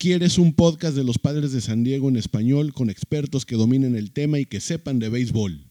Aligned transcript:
¿Quieres 0.00 0.38
un 0.38 0.54
podcast 0.54 0.96
de 0.96 1.04
los 1.04 1.18
padres 1.18 1.52
de 1.52 1.60
San 1.60 1.84
Diego 1.84 2.08
en 2.08 2.16
español 2.16 2.72
con 2.72 2.88
expertos 2.88 3.44
que 3.44 3.54
dominen 3.54 3.94
el 3.96 4.12
tema 4.12 4.38
y 4.38 4.46
que 4.46 4.58
sepan 4.58 4.98
de 4.98 5.10
béisbol? 5.10 5.66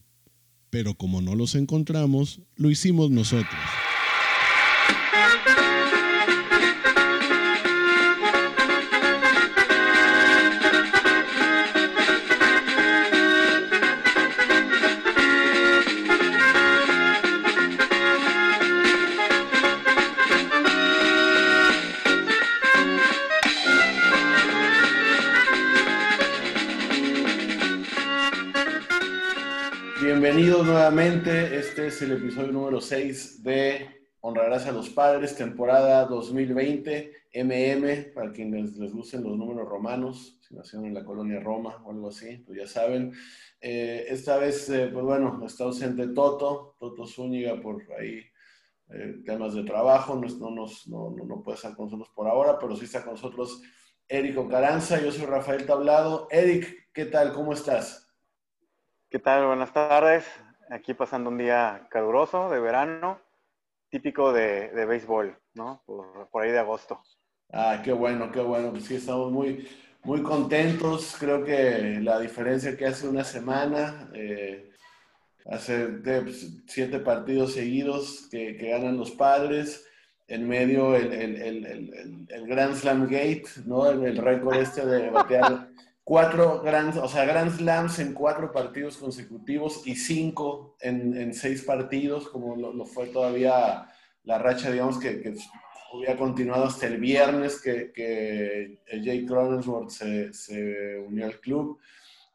Pero 0.70 0.94
como 0.94 1.20
no 1.20 1.34
los 1.34 1.56
encontramos, 1.56 2.40
lo 2.54 2.70
hicimos 2.70 3.10
nosotros. 3.10 3.58
Este 31.80 32.04
es 32.04 32.10
el 32.10 32.18
episodio 32.18 32.52
número 32.52 32.78
6 32.78 33.42
de 33.42 34.10
Honrarás 34.20 34.66
a 34.66 34.72
los 34.72 34.90
Padres, 34.90 35.34
temporada 35.34 36.04
2020, 36.04 37.10
MM, 37.32 38.12
para 38.12 38.32
quienes 38.32 38.76
les 38.76 38.92
gusten 38.92 39.22
los 39.22 39.38
números 39.38 39.66
romanos, 39.66 40.38
si 40.42 40.54
nacieron 40.54 40.88
en 40.88 40.92
la 40.92 41.06
colonia 41.06 41.40
Roma 41.40 41.82
o 41.82 41.90
algo 41.90 42.08
así, 42.08 42.36
pues 42.44 42.58
ya 42.58 42.66
saben. 42.66 43.14
Eh, 43.62 44.04
esta 44.10 44.36
vez, 44.36 44.68
eh, 44.68 44.90
pues 44.92 45.02
bueno, 45.02 45.42
está 45.46 45.64
ausente 45.64 46.08
Toto, 46.08 46.76
Toto 46.78 47.06
Zúñiga 47.06 47.58
por 47.62 47.82
ahí 47.98 48.26
eh, 48.90 49.22
temas 49.24 49.54
de 49.54 49.64
trabajo, 49.64 50.14
no, 50.16 50.50
nos, 50.50 50.86
no, 50.86 51.16
no, 51.16 51.42
puede 51.42 51.56
estar 51.56 51.74
con 51.74 51.86
nosotros 51.86 52.10
por 52.14 52.28
ahora, 52.28 52.58
pero 52.58 52.76
sí 52.76 52.84
está 52.84 53.02
con 53.02 53.14
nosotros 53.14 53.62
Eric 54.06 54.36
Caranza, 54.50 55.00
yo 55.00 55.10
soy 55.10 55.24
Rafael 55.24 55.64
Tablado. 55.64 56.28
Eric, 56.30 56.90
¿qué 56.92 57.06
tal? 57.06 57.32
¿Cómo 57.32 57.54
estás? 57.54 58.06
¿Qué 59.08 59.18
tal? 59.18 59.46
Buenas 59.46 59.72
tardes. 59.72 60.26
Aquí 60.70 60.94
pasando 60.94 61.30
un 61.30 61.38
día 61.38 61.88
caluroso 61.90 62.48
de 62.48 62.60
verano, 62.60 63.20
típico 63.88 64.32
de, 64.32 64.68
de 64.68 64.86
béisbol, 64.86 65.36
¿no? 65.54 65.82
Por, 65.84 66.42
ahí 66.42 66.52
de 66.52 66.60
agosto. 66.60 67.02
Ah, 67.52 67.80
qué 67.84 67.92
bueno, 67.92 68.30
qué 68.30 68.40
bueno. 68.40 68.70
Pues 68.70 68.84
sí, 68.84 68.94
estamos 68.94 69.32
muy, 69.32 69.68
muy 70.04 70.22
contentos. 70.22 71.16
Creo 71.18 71.44
que 71.44 71.98
la 72.00 72.20
diferencia 72.20 72.76
que 72.76 72.86
hace 72.86 73.08
una 73.08 73.24
semana, 73.24 74.10
eh, 74.14 74.70
hace 75.46 75.88
pues, 75.88 76.62
siete 76.68 77.00
partidos 77.00 77.54
seguidos 77.54 78.28
que, 78.30 78.52
ganan 78.52 78.96
los 78.96 79.10
padres. 79.10 79.86
En 80.28 80.46
medio 80.46 80.94
el, 80.94 81.12
el, 81.12 81.42
el, 81.42 82.26
el 82.28 82.46
Grand 82.46 82.76
Slam 82.76 83.08
Gate, 83.08 83.46
¿no? 83.66 83.90
El, 83.90 84.16
récord 84.16 84.54
este 84.54 84.86
de 84.86 85.10
batear 85.10 85.68
cuatro 86.10 86.60
Grand, 86.60 86.96
o 86.98 87.06
sea, 87.06 87.24
Grand 87.24 87.56
Slams 87.56 88.00
en 88.00 88.14
cuatro 88.14 88.50
partidos 88.50 88.96
consecutivos 88.96 89.86
y 89.86 89.94
cinco 89.94 90.76
en, 90.80 91.16
en 91.16 91.32
seis 91.32 91.62
partidos, 91.62 92.28
como 92.28 92.56
lo, 92.56 92.84
fue 92.84 93.06
todavía 93.06 93.86
la 94.24 94.38
racha, 94.38 94.72
digamos, 94.72 94.98
que, 94.98 95.20
que, 95.20 95.36
continuado 96.18 96.64
hasta 96.64 96.88
el 96.88 96.98
viernes 96.98 97.62
que, 97.62 97.92
que 97.92 98.80
Jake 98.92 99.24
Cronensworth 99.24 99.90
se, 99.90 100.34
se, 100.34 100.98
unió 100.98 101.26
al 101.26 101.38
club. 101.38 101.78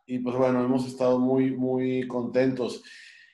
Y 0.06 0.20
pues 0.20 0.38
bueno, 0.38 0.64
hemos 0.64 0.88
estado 0.88 1.20
muy, 1.20 1.52
muy 1.52 2.08
contentos. 2.08 2.82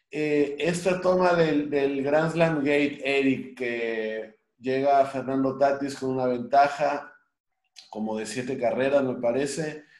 Eh, 0.10 0.56
esta 0.58 1.02
toma 1.02 1.36
del, 1.36 1.70
del 1.70 2.02
Grand 2.02 2.32
Slam 2.32 2.64
Gate, 2.64 3.00
Eric, 3.06 3.60
que 3.60 4.40
llega 4.60 5.06
Fernando 5.06 5.56
Tatis 5.60 5.98
con 6.00 6.10
una 6.10 6.26
ventaja 6.26 7.14
como 7.92 8.18
de 8.18 8.26
siete 8.26 8.58
carreras, 8.58 9.04
me 9.04 9.22
parece 9.22 9.91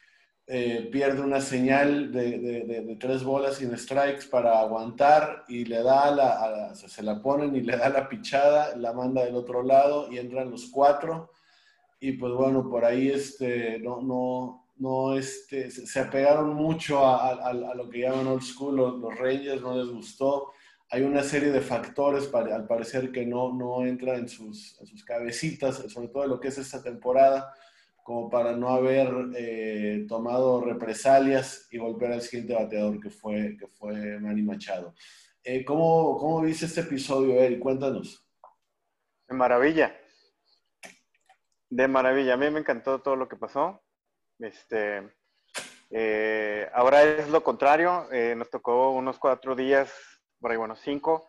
eh, 0.54 0.90
pierde 0.92 1.22
una 1.22 1.40
señal 1.40 2.12
de, 2.12 2.98
tres 3.00 3.24
bolas 3.24 3.54
sin 3.54 3.74
strikes 3.74 4.26
para 4.30 4.60
aguantar 4.60 5.46
y 5.48 5.64
le 5.64 5.82
da 5.82 6.10
la, 6.10 6.74
se 6.74 7.02
la 7.02 7.22
ponen 7.22 7.56
y 7.56 7.62
le 7.62 7.74
da 7.74 7.88
la 7.88 8.06
pichada, 8.06 8.76
la 8.76 8.92
manda 8.92 9.24
del 9.24 9.34
otro 9.34 9.62
lado 9.62 10.12
y 10.12 10.18
entran 10.18 10.50
los 10.50 10.66
cuatro. 10.66 11.30
Y 12.00 12.12
pues 12.12 12.34
bueno, 12.34 12.68
por 12.68 12.84
ahí 12.84 13.08
este, 13.08 13.78
no, 13.78 14.02
no, 14.02 14.66
no 14.76 15.16
este, 15.16 15.70
se 15.70 16.00
apegaron 16.00 16.52
mucho 16.52 17.02
a, 17.02 17.50
lo 17.54 17.88
que 17.88 18.00
llaman 18.00 18.26
old 18.26 18.42
school, 18.42 18.76
los, 18.76 18.98
los, 18.98 19.18
Rangers 19.18 19.62
no 19.62 19.74
les 19.74 19.88
gustó. 19.88 20.52
Hay 20.90 21.00
una 21.00 21.22
serie 21.22 21.50
de 21.50 21.62
factores, 21.62 22.26
para, 22.26 22.54
al 22.54 22.66
parecer, 22.66 23.10
que 23.10 23.24
no, 23.24 23.54
no 23.54 23.86
entran 23.86 24.16
en 24.16 24.28
sus, 24.28 24.78
en 24.78 24.86
sus 24.86 25.02
cabecitas, 25.02 25.76
sobre 25.88 26.08
todo 26.08 26.26
lo 26.26 26.38
que 26.38 26.48
es 26.48 26.58
esta 26.58 26.82
temporada 26.82 27.54
como 28.02 28.28
para 28.28 28.56
no 28.56 28.68
haber 28.68 29.08
eh, 29.36 30.06
tomado 30.08 30.60
represalias 30.60 31.68
y 31.70 31.78
golpear 31.78 32.12
al 32.12 32.22
siguiente 32.22 32.54
bateador 32.54 33.00
que 33.00 33.10
fue, 33.10 33.56
que 33.56 33.68
fue 33.68 34.18
Manny 34.18 34.42
Machado. 34.42 34.94
Eh, 35.44 35.64
¿cómo, 35.64 36.16
¿Cómo 36.18 36.40
viste 36.40 36.66
este 36.66 36.80
episodio, 36.80 37.34
Eric? 37.40 37.60
Cuéntanos. 37.60 38.26
De 39.28 39.34
maravilla. 39.34 39.96
De 41.70 41.88
maravilla. 41.88 42.34
A 42.34 42.36
mí 42.36 42.50
me 42.50 42.60
encantó 42.60 43.00
todo 43.00 43.16
lo 43.16 43.28
que 43.28 43.36
pasó. 43.36 43.80
Este, 44.40 45.08
eh, 45.90 46.68
ahora 46.74 47.04
es 47.04 47.28
lo 47.28 47.42
contrario. 47.44 48.08
nos 48.36 48.50
tocó 48.50 48.90
unos 48.90 49.18
cuatro 49.18 49.54
días, 49.54 49.92
por 50.40 50.50
ahí, 50.50 50.56
bueno, 50.56 50.74
cinco, 50.74 51.28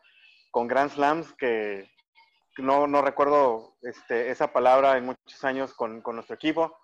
con 0.50 0.67
Grand 0.67 0.91
Slams 0.91 1.34
que 1.34 1.88
no, 2.58 2.88
no 2.88 3.02
recuerdo 3.02 3.75
este, 3.81 4.30
esa 4.30 4.53
palabra 4.53 4.97
en 4.97 5.06
muchos 5.06 5.44
años 5.44 5.74
con, 5.74 6.02
con, 6.02 6.16
nuestro 6.16 6.36
equipo. 6.36 6.78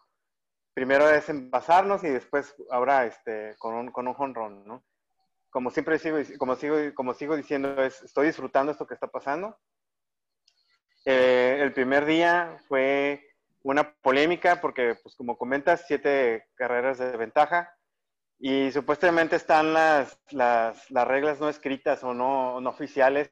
Primero 0.74 1.10
es 1.10 1.30
envasarnos 1.30 2.04
y 2.04 2.10
después 2.10 2.56
ahora 2.72 3.06
este, 3.06 3.56
con 3.58 3.76
un, 3.76 3.92
con 3.92 4.08
un 4.08 4.16
honrón, 4.18 4.66
¿no? 4.66 4.84
Como 5.50 5.72
siempre 5.72 6.00
sigo, 6.00 6.18
como 6.38 6.56
sigo, 6.56 6.76
como 6.96 7.14
sigo 7.14 7.36
diciendo, 7.36 7.82
es, 7.84 8.02
estoy 8.04 8.28
disfrutando 8.28 8.72
esto 8.72 8.88
que 8.88 8.94
está 8.94 9.08
pasando. 9.08 9.58
Eh, 11.06 11.60
el 11.62 11.74
primer 11.74 12.06
día 12.06 12.58
fue 12.68 13.26
una 13.64 13.94
polémica 14.02 14.62
porque, 14.62 14.96
pues 15.02 15.16
como 15.16 15.38
comentas, 15.38 15.86
siete 15.88 16.48
carreras 16.56 16.98
de 16.98 17.18
ventaja 17.18 17.74
y 18.38 18.72
supuestamente 18.72 19.36
están 19.36 19.74
las, 19.74 20.18
las, 20.32 20.90
las 20.92 21.08
reglas 21.08 21.40
no 21.40 21.50
escritas 21.50 22.04
o 22.04 22.14
no, 22.14 22.62
no 22.62 22.70
oficiales 22.70 23.32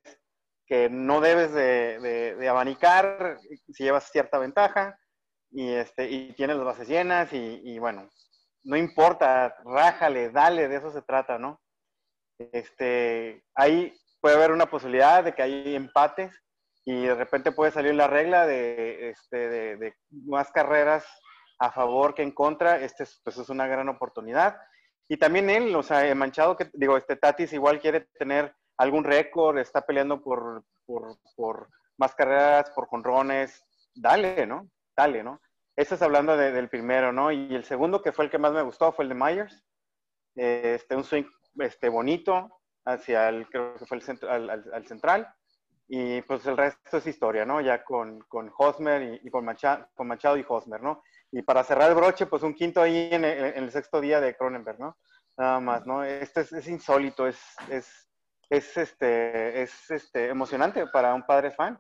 que 0.67 0.89
no 0.89 1.22
debes 1.22 1.53
de, 1.53 2.47
abanicar 2.50 3.38
si 3.72 3.83
llevas 3.83 4.11
cierta 4.11 4.38
ventaja 4.38 5.00
y, 5.50 5.73
este, 5.73 6.09
y 6.09 6.33
tienes 6.33 6.57
las 6.57 6.66
bases 6.66 6.88
llenas 6.89 7.29
y, 7.31 7.79
bueno, 7.79 8.09
no 8.63 8.75
importa, 8.75 9.56
rájale, 9.63 10.29
dale, 10.29 10.67
de 10.67 10.75
eso 10.75 10.91
se 10.91 11.01
trata, 11.01 11.39
¿no? 11.39 11.61
Este, 12.38 13.44
ahí 13.56 13.94
puede 14.19 14.35
haber 14.35 14.51
una 14.51 14.69
posibilidad 14.69 15.23
de 15.23 15.33
que 15.33 15.41
hay 15.41 15.75
empates 15.75 16.35
y 16.85 17.06
de 17.06 17.16
repente 17.16 17.51
puede 17.51 17.72
salir 17.72 17.95
la 17.95 18.07
regla 18.07 18.45
de, 18.45 19.09
este, 19.09 19.77
de, 19.77 19.94
más 20.25 20.51
carreras 20.51 21.06
a 21.59 21.72
favor 21.72 22.13
que 22.13 22.23
en 22.23 22.31
contra, 22.31 22.79
este 22.79 23.06
pues 23.23 23.38
es 23.38 23.50
una 23.50 23.67
gran 23.67 23.89
oportunidad. 23.89 24.57
Y 25.09 25.17
también 25.17 25.50
él, 25.50 25.73
o 25.75 25.81
sea, 25.81 26.13
Manchado, 26.13 26.57
que 26.57 26.69
digo, 26.73 26.97
este 26.97 27.16
Tatis 27.16 27.53
igual 27.53 27.79
quiere 27.79 28.01
tener 28.19 28.53
algún 28.77 29.03
récord, 29.03 29.57
está 29.57 29.85
peleando 29.85 30.21
por, 30.21 30.63
por, 30.85 31.69
más 31.97 32.13
carreras, 32.15 32.69
por 32.71 32.88
conrones, 32.88 33.63
dale, 33.95 34.45
¿no? 34.45 34.69
Dale, 34.95 35.23
¿no? 35.23 35.41
Eso 35.75 35.95
es 35.95 36.01
hablando 36.01 36.38
del 36.38 36.69
primero, 36.69 37.11
¿no? 37.11 37.31
Y 37.31 37.53
el 37.53 37.63
segundo, 37.63 38.01
que 38.01 38.11
fue 38.11 38.25
el 38.25 38.31
que 38.31 38.38
más 38.39 38.51
me 38.51 38.61
gustó, 38.61 38.91
fue 38.91 39.03
el 39.03 39.09
de 39.09 39.15
Myers. 39.15 39.63
Este, 40.35 40.95
un 40.95 41.03
swing 41.03 41.25
este, 41.59 41.89
bonito 41.89 42.61
hacia 42.85 43.29
el, 43.29 43.47
creo 43.49 43.75
que 43.75 43.85
fue 43.85 43.97
el 43.97 44.03
centro, 44.03 44.31
al, 44.31 44.88
central. 44.88 45.27
Y 45.88 46.21
pues 46.23 46.45
el 46.45 46.57
resto 46.57 46.97
es 46.97 47.07
historia, 47.07 47.45
¿no? 47.45 47.61
Ya 47.61 47.83
con, 47.83 48.19
con 48.21 48.51
Hosmer 48.57 49.19
y, 49.23 49.29
con, 49.29 49.45
Machado, 49.45 49.88
con 49.95 50.07
Machado 50.07 50.38
y 50.38 50.45
Hosmer, 50.47 50.81
¿no? 50.81 51.03
Y 51.31 51.41
para 51.41 51.63
cerrar 51.63 51.89
el 51.89 51.95
broche, 51.95 52.25
pues 52.25 52.44
un 52.44 52.53
quinto 52.53 52.81
ahí 52.81 53.09
en 53.12 53.23
el, 53.23 53.71
sexto 53.71 54.01
día 54.01 54.19
de 54.19 54.35
Cronenberg, 54.35 54.80
¿no? 54.80 54.97
Nada 55.38 55.59
más, 55.59 55.85
¿no? 55.85 56.03
Este 56.03 56.41
es, 56.41 56.51
es 56.53 56.68
insólito, 56.68 57.27
es, 57.27 57.38
es, 58.49 58.77
este, 58.77 59.61
es 59.61 59.91
este, 59.91 60.29
emocionante 60.29 60.85
para 60.88 61.13
un 61.13 61.25
padre 61.25 61.51
fan. 61.51 61.79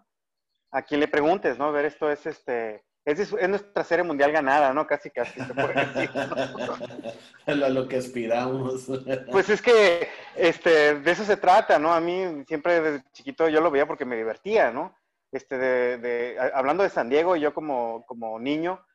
A 0.71 0.81
quien 0.81 0.99
le 0.99 1.07
preguntes, 1.07 1.57
¿no? 1.57 1.71
Ver 1.71 1.85
esto 1.85 2.11
es, 2.11 2.25
este, 2.25 2.83
es, 3.05 3.31
nuestra 3.47 3.85
serie 3.85 4.03
mundial 4.03 4.33
ganada, 4.33 4.73
¿no? 4.73 4.85
Casi, 4.85 5.09
casi, 5.09 5.39
se 5.39 5.53
puede 5.53 5.85
decir. 5.85 6.09
A 7.47 7.69
lo 7.69 7.87
que 7.87 7.97
aspiramos. 7.97 8.87
Pues 9.31 9.49
es 9.49 9.61
que 9.61 10.09
este, 10.35 10.99
de 10.99 11.11
eso 11.11 11.23
se 11.23 11.37
trata, 11.37 11.79
¿no? 11.79 11.93
A 11.93 12.01
mí 12.01 12.43
siempre 12.47 12.81
desde 12.81 13.05
chiquito 13.13 13.47
yo 13.47 13.61
lo 13.61 13.71
veía 13.71 13.87
porque 13.87 14.05
me 14.05 14.17
divertía, 14.17 14.71
¿no? 14.71 14.93
Este, 15.31 15.57
de, 15.57 15.97
de, 15.97 16.37
hablando 16.53 16.83
de 16.83 16.89
San 16.89 17.09
Diego, 17.09 17.35
yo 17.37 17.53
como, 17.53 18.05
como 18.05 18.39
niño, 18.39 18.85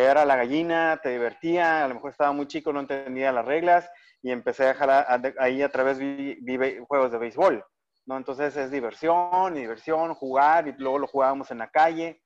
ver 0.00 0.18
a 0.18 0.24
la 0.24 0.36
gallina, 0.36 0.98
te 1.02 1.10
divertía, 1.10 1.84
a 1.84 1.88
lo 1.88 1.94
mejor 1.94 2.10
estaba 2.10 2.32
muy 2.32 2.46
chico, 2.46 2.72
no 2.72 2.80
entendía 2.80 3.32
las 3.32 3.44
reglas, 3.44 3.88
y 4.22 4.32
empecé 4.32 4.64
a 4.64 4.68
dejar 4.68 5.34
ahí 5.38 5.62
a 5.62 5.68
través 5.68 5.98
de 5.98 6.84
juegos 6.88 7.12
de 7.12 7.18
béisbol, 7.18 7.64
¿no? 8.06 8.16
Entonces 8.16 8.56
es 8.56 8.70
diversión, 8.70 9.54
diversión, 9.54 10.14
jugar, 10.14 10.66
y 10.66 10.72
luego 10.72 10.98
lo 10.98 11.06
jugábamos 11.06 11.50
en 11.50 11.58
la 11.58 11.70
calle, 11.70 12.20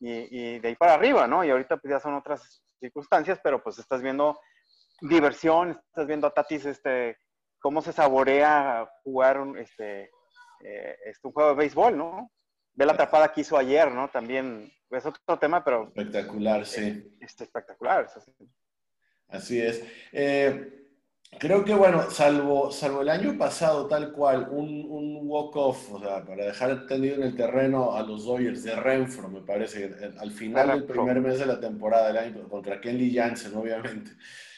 y, 0.00 0.58
de 0.58 0.68
ahí 0.68 0.76
para 0.76 0.94
arriba, 0.94 1.26
¿no? 1.26 1.44
Y 1.44 1.50
ahorita 1.50 1.76
pues 1.76 1.90
ya 1.90 2.00
son 2.00 2.14
otras, 2.14 2.62
circunstancias, 2.80 3.38
pero 3.44 3.62
pues 3.62 3.78
estás 3.78 4.00
viendo 4.00 4.40
diversión, 5.02 5.78
estás 5.88 6.06
viendo 6.06 6.26
a 6.26 6.32
Tatis, 6.32 6.64
este, 6.64 7.18
cómo 7.60 7.82
se 7.82 7.92
saborea 7.92 8.88
jugar 9.04 9.38
un, 9.38 9.58
este, 9.58 10.04
eh, 10.64 10.96
este, 11.04 11.28
un 11.28 11.34
juego 11.34 11.50
de 11.50 11.56
béisbol, 11.56 11.98
¿no? 11.98 12.30
Ve 12.74 12.86
la 12.86 12.92
atrapada 12.92 13.32
que 13.32 13.42
hizo 13.42 13.56
ayer, 13.56 13.90
¿no? 13.90 14.08
También 14.08 14.72
es 14.90 15.06
otro 15.06 15.38
tema, 15.38 15.62
pero... 15.64 15.88
Espectacular, 15.88 16.66
sí. 16.66 17.16
Este, 17.20 17.44
espectacular. 17.44 18.08
Así 19.28 19.60
es. 19.60 19.84
Eh, 20.12 20.80
Creo 21.38 21.64
que, 21.64 21.72
bueno, 21.74 22.10
salvo, 22.10 22.72
salvo 22.72 23.02
el 23.02 23.08
año 23.08 23.38
pasado, 23.38 23.86
tal 23.86 24.12
cual, 24.12 24.48
un, 24.50 24.84
un 24.90 25.20
walk-off, 25.22 25.92
o 25.92 26.00
sea, 26.00 26.24
para 26.24 26.46
dejar 26.46 26.86
tendido 26.86 27.14
en 27.14 27.22
el 27.22 27.36
terreno 27.36 27.94
a 27.94 28.02
los 28.02 28.24
Dodgers 28.24 28.64
de 28.64 28.74
Renfro, 28.74 29.28
me 29.28 29.40
parece, 29.40 29.90
al 30.18 30.32
final 30.32 30.68
del 30.68 30.84
primer 30.84 31.20
mes 31.20 31.38
de 31.38 31.46
la 31.46 31.60
temporada 31.60 32.08
del 32.08 32.16
año, 32.18 32.48
contra 32.48 32.80
Kenley 32.80 33.14
Jansen, 33.14 33.54
obviamente. 33.54 34.10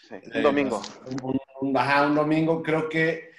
Sí, 0.09 0.15
un 0.15 0.37
eh, 0.37 0.41
domingo. 0.41 0.81
Un, 1.23 1.41
un, 1.61 1.77
un 1.77 2.15
domingo, 2.15 2.63
creo 2.63 2.89
que 2.89 3.32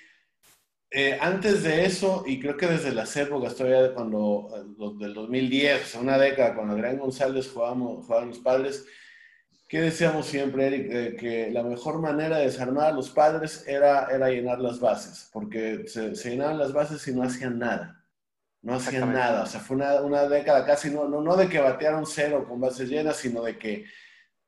eh, 0.93 1.17
antes 1.19 1.63
de 1.63 1.85
eso, 1.85 2.23
y 2.25 2.39
creo 2.39 2.55
que 2.55 2.67
desde 2.67 2.93
las 2.93 3.15
épocas 3.17 3.55
todavía 3.55 3.93
cuando, 3.93 4.49
eh, 4.55 4.93
del 4.99 5.13
2010, 5.13 5.95
una 5.95 6.17
década, 6.17 6.55
cuando 6.55 6.73
Adrián 6.73 6.99
González 6.99 7.49
jugábamos, 7.49 8.05
jugaban 8.05 8.29
los 8.29 8.39
padres, 8.39 8.85
¿Qué 9.73 9.81
decíamos 9.81 10.27
siempre, 10.27 10.67
Eric? 10.67 11.19
que 11.19 11.49
la 11.49 11.63
mejor 11.63 11.99
manera 11.99 12.37
de 12.37 12.45
desarmar 12.45 12.89
a 12.89 12.91
los 12.91 13.09
padres 13.09 13.67
era, 13.67 14.05
era 14.11 14.29
llenar 14.29 14.59
las 14.59 14.79
bases, 14.79 15.31
porque 15.33 15.85
se, 15.87 16.13
llenaban 16.13 16.59
las 16.59 16.71
bases 16.73 17.07
y 17.07 17.11
no 17.15 17.23
hacían 17.23 17.57
nada. 17.57 18.05
No 18.61 18.75
hacían 18.75 19.11
nada. 19.11 19.41
O 19.41 19.45
sea, 19.47 19.59
fue 19.61 19.77
una, 19.77 19.99
una 20.01 20.27
década 20.27 20.63
casi, 20.63 20.91
no, 20.91 21.07
no, 21.09 21.21
no, 21.21 21.35
de 21.35 21.49
que 21.49 21.59
batearon 21.59 22.05
cero 22.05 22.45
con 22.47 22.61
bases 22.61 22.87
llenas, 22.87 23.17
sino 23.17 23.41
de 23.41 23.57
que 23.57 23.85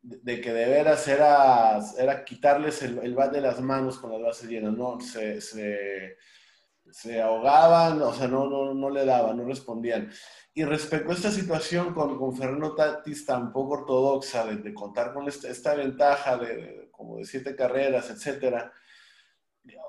de, 0.04 0.40
que 0.40 0.54
de 0.54 0.66
veras 0.68 1.08
era, 1.08 1.80
era 1.98 2.24
quitarles 2.24 2.84
el, 2.84 3.00
el 3.00 3.16
bat 3.16 3.32
de 3.32 3.42
las 3.42 3.60
manos 3.60 3.98
con 3.98 4.12
las 4.12 4.22
bases 4.22 4.48
llenas. 4.48 4.74
No, 4.74 5.00
se, 5.02 5.42
se, 5.42 6.18
se 6.92 7.22
ahogaban, 7.22 8.02
o 8.02 8.14
sea, 8.14 8.28
no, 8.28 8.50
no, 8.50 8.74
no 8.74 8.90
le 8.90 9.06
daban, 9.06 9.38
no 9.38 9.46
respondían. 9.46 10.10
Y 10.54 10.64
respecto 10.64 11.12
a 11.12 11.16
esta 11.16 11.32
situación 11.32 11.94
con, 11.94 12.18
con 12.18 12.36
Fernando 12.36 12.76
Tatis 12.76 13.26
tan 13.26 13.52
poco 13.52 13.74
ortodoxa 13.74 14.46
de, 14.46 14.74
contar 14.74 15.14
con 15.14 15.28
esta, 15.28 15.50
esta 15.50 15.76
ventaja 15.76 16.38
de, 16.38 16.90
como 16.92 17.18
de 17.18 17.26
siete 17.26 17.56
carreras, 17.56 18.10
etcétera, 18.10 18.72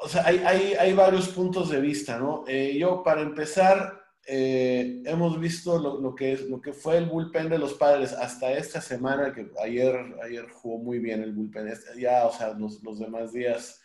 o 0.00 0.08
sea, 0.08 0.26
hay, 0.26 0.38
hay, 0.38 0.74
hay 0.74 0.92
varios 0.92 1.28
puntos 1.28 1.70
de 1.70 1.80
vista, 1.80 2.18
¿no? 2.18 2.44
Eh, 2.46 2.76
yo, 2.78 3.02
para 3.02 3.20
empezar, 3.20 4.02
eh, 4.26 5.02
hemos 5.04 5.38
visto 5.38 5.78
lo, 5.78 6.00
lo, 6.00 6.14
que 6.14 6.32
es, 6.32 6.48
lo 6.48 6.60
que 6.60 6.72
fue 6.72 6.96
el 6.98 7.06
bullpen 7.06 7.48
de 7.48 7.58
los 7.58 7.74
padres 7.74 8.12
hasta 8.12 8.52
esta 8.52 8.80
semana, 8.80 9.32
que 9.32 9.50
ayer, 9.62 9.94
ayer 10.22 10.48
jugó 10.50 10.78
muy 10.78 10.98
bien 10.98 11.22
el 11.22 11.32
bullpen, 11.32 11.72
ya, 11.98 12.26
o 12.26 12.32
sea, 12.32 12.54
los, 12.54 12.82
los 12.82 12.98
demás 12.98 13.32
días, 13.32 13.80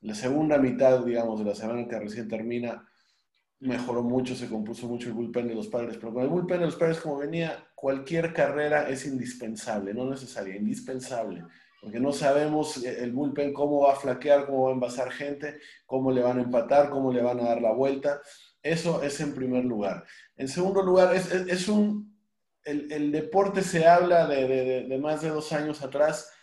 la 0.00 0.14
segunda 0.14 0.58
mitad, 0.58 1.04
digamos, 1.04 1.38
de 1.38 1.46
la 1.46 1.54
semana 1.54 1.88
que 1.88 1.98
recién 1.98 2.28
termina, 2.28 2.86
mejoró 3.60 4.02
mucho, 4.02 4.34
se 4.34 4.48
compuso 4.48 4.86
mucho 4.86 5.08
el 5.08 5.14
bullpen 5.14 5.48
de 5.48 5.54
los 5.54 5.68
padres, 5.68 5.96
pero 5.96 6.12
con 6.12 6.22
el 6.22 6.28
bullpen 6.28 6.60
de 6.60 6.66
los 6.66 6.76
padres 6.76 7.00
como 7.00 7.18
venía, 7.18 7.66
cualquier 7.74 8.32
carrera 8.32 8.88
es 8.88 9.06
indispensable, 9.06 9.94
no 9.94 10.08
necesaria, 10.08 10.56
indispensable, 10.56 11.42
porque 11.80 11.98
no 11.98 12.12
sabemos 12.12 12.84
eh, 12.84 13.02
el 13.02 13.12
bullpen 13.12 13.52
cómo 13.54 13.82
va 13.82 13.94
a 13.94 13.96
flaquear, 13.96 14.46
cómo 14.46 14.64
va 14.64 14.70
a 14.70 14.74
envasar 14.74 15.10
gente, 15.10 15.58
cómo 15.86 16.10
le 16.12 16.22
van 16.22 16.38
a 16.38 16.42
empatar, 16.42 16.90
cómo 16.90 17.12
le 17.12 17.22
van 17.22 17.40
a 17.40 17.44
dar 17.44 17.62
la 17.62 17.72
vuelta. 17.72 18.20
Eso 18.62 19.02
es 19.02 19.20
en 19.20 19.34
primer 19.34 19.64
lugar. 19.64 20.04
En 20.36 20.48
segundo 20.48 20.82
lugar, 20.82 21.14
es, 21.14 21.32
es, 21.32 21.68
un, 21.68 22.18
el, 22.64 23.12
deporte 23.12 23.62
se 23.62 23.86
habla 23.86 24.26
de, 24.26 24.86
de 24.88 24.98
más 24.98 25.22
de 25.22 25.28
dos 25.28 25.52
años 25.52 25.82
atrás 25.82 26.35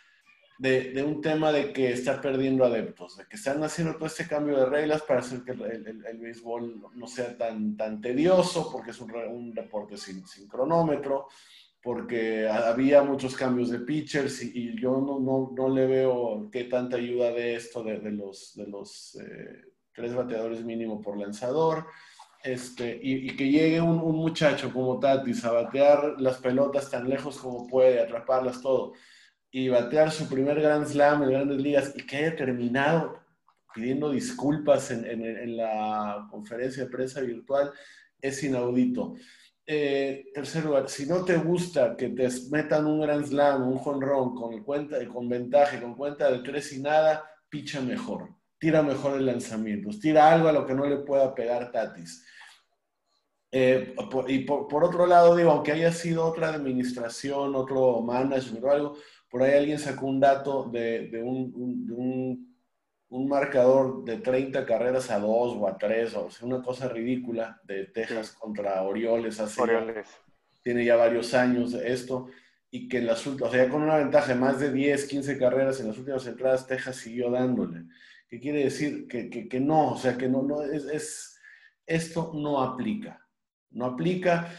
de, 0.58 1.04
un 1.04 1.22
tema 1.22 1.52
de 1.52 1.74
que 1.74 1.92
está 1.92 2.22
perdiendo 2.22 2.66
adeptos, 2.66 3.18
de 3.18 3.26
que 3.26 3.36
están 3.36 3.64
haciendo 3.64 3.96
todo 3.96 4.06
este 4.06 4.28
cambio 4.28 4.58
de 4.58 4.66
reglas 4.66 5.02
para 5.02 5.20
hacer 5.20 5.44
que 5.44 5.52
el, 5.52 6.04
el, 6.06 6.18
béisbol 6.20 6.82
no 6.96 7.08
sea 7.08 7.38
tan, 7.38 7.76
tan 7.76 8.02
tedioso, 8.02 8.72
porque 8.72 8.92
es 8.92 9.02
un, 9.02 9.14
un 9.14 9.54
deporte 9.54 9.98
sin, 9.98 10.26
sin, 10.28 10.48
cronómetro, 10.48 11.28
porque 11.82 12.48
había 12.48 13.04
muchos 13.04 13.36
cambios 13.36 13.70
de 13.70 13.80
pitchers 13.80 14.42
y, 14.44 14.80
yo 14.80 15.02
no, 15.02 15.20
no, 15.20 15.52
no, 15.56 15.70
le 15.70 15.86
veo 15.86 16.50
qué 16.52 16.66
tanta 16.66 16.98
ayuda 16.98 17.32
de 17.32 17.56
esto 17.56 17.84
de, 17.84 18.00
los, 18.12 18.54
de 18.56 18.68
los 18.68 19.16
eh, 19.16 19.64
tres 19.94 20.14
bateadores 20.14 20.64
mínimo 20.64 21.02
por 21.02 21.18
lanzador. 21.18 21.88
Este, 22.42 23.00
y, 23.02 23.30
y, 23.30 23.36
que 23.38 23.50
llegue 23.50 23.80
un, 23.80 24.00
un, 24.02 24.18
muchacho 24.18 24.72
como 24.74 25.00
Tatis 25.00 25.46
a 25.46 25.54
batear 25.54 26.16
las 26.18 26.38
pelotas 26.40 26.92
tan 26.92 27.10
lejos 27.10 27.38
como 27.38 27.68
puede, 27.68 28.02
atraparlas 28.02 28.62
todo 28.62 28.94
y 29.56 29.70
batear 29.70 30.12
su 30.12 30.28
primer 30.28 30.60
Grand 30.60 30.86
Slam 30.88 31.24
en 31.24 31.30
Grandes 31.30 31.62
Ligas 31.62 31.94
y 31.96 32.04
que 32.08 32.18
haya 32.18 32.36
terminado 32.36 33.20
pidiendo 33.72 34.10
disculpas 34.10 34.90
en, 34.90 35.06
en, 35.06 35.56
la 35.56 36.28
conferencia 36.32 36.84
de 36.84 36.90
prensa 36.90 37.22
virtual 37.22 37.72
es 38.20 38.44
inaudito. 38.44 39.14
Eh, 39.66 40.26
tercer 40.34 40.66
lugar, 40.66 40.90
si 40.90 41.06
no 41.06 41.24
te 41.24 41.38
gusta 41.38 41.96
que 41.96 42.10
te 42.10 42.28
metan 42.50 42.88
un 42.88 43.02
Grand 43.02 43.26
Slam, 43.26 43.68
un 43.68 43.78
jonrón 43.78 44.34
con, 44.34 44.64
cuenta, 44.64 44.98
con 45.08 45.30
ventaja, 45.30 45.80
con 45.80 45.94
cuenta 45.94 46.32
de 46.32 46.40
tres 46.40 46.74
y 46.74 46.82
nada, 46.82 47.24
picha 47.48 47.80
mejor, 47.80 48.30
tira 48.58 48.82
mejor 48.82 49.18
el 49.18 49.28
lanzamiento, 49.28 49.90
tira 50.00 50.34
algo 50.34 50.48
a 50.48 50.54
lo 50.54 50.66
que 50.66 50.74
no 50.74 50.88
le 50.88 50.98
pueda 50.98 51.34
pegar 51.36 51.72
Tatis. 51.72 52.26
Eh, 53.52 53.94
y 54.28 54.40
por, 54.40 54.68
por, 54.68 54.84
otro 54.84 55.06
lado, 55.06 55.36
digo, 55.36 55.52
aunque 55.52 55.74
haya 55.74 55.92
sido 55.92 56.26
otra 56.26 56.50
administración, 56.50 57.54
otro 57.54 58.02
management 58.02 58.64
o 58.64 58.72
algo, 58.72 58.98
por 59.33 59.41
ahí 59.41 59.57
alguien 59.57 59.80
sacó 59.80 60.06
un 60.06 60.19
dato 60.19 60.69
de, 60.71 61.09
un, 61.24 62.53
un, 63.09 63.27
marcador 63.27 64.06
de 64.06 64.18
30 64.18 64.63
carreras 64.63 65.09
a 65.09 65.18
2 65.18 65.56
o 65.57 65.68
a 65.68 65.75
3, 65.75 66.15
o 66.18 66.30
sea, 66.30 66.45
una 66.47 66.62
cosa 66.62 66.88
ridícula 66.88 67.59
de 67.63 67.85
Texas 67.85 68.30
contra 68.33 68.83
Orioles. 68.83 69.39
Hace 69.39 69.59
Orioles. 69.59 70.07
tiene 70.62 70.85
ya 70.85 70.97
varios 70.97 71.33
años 71.33 71.74
esto, 71.74 72.27
y 72.69 72.88
que 72.88 73.00
en 73.00 73.07
las 73.07 73.25
últimas, 73.25 73.50
o 73.50 73.51
sea, 73.56 73.65
ya 73.65 73.71
con 73.71 73.81
una 73.81 73.97
ventaja 73.97 74.35
de 74.35 74.39
más 74.39 74.59
de 74.59 74.71
10, 74.71 75.06
15 75.06 75.39
carreras 75.39 75.80
en 75.80 75.88
las 75.88 75.97
últimas 75.97 76.27
entradas, 76.27 76.68
Texas 76.68 76.97
siguió 76.97 77.31
dándole. 77.31 77.85
¿Qué 78.30 78.39
quiere 78.39 78.65
decir? 78.65 79.07
Que, 79.07 79.31
que, 79.31 79.50
que 79.50 79.59
no, 79.59 79.94
o 79.94 79.97
sea, 79.97 80.15
que 80.15 80.30
no, 80.30 80.44
no 80.44 80.62
es, 80.62 80.85
es, 80.85 81.39
esto 81.88 82.33
no 82.35 82.62
aplica. 82.62 83.19
No 83.71 83.85
aplica. 83.85 84.51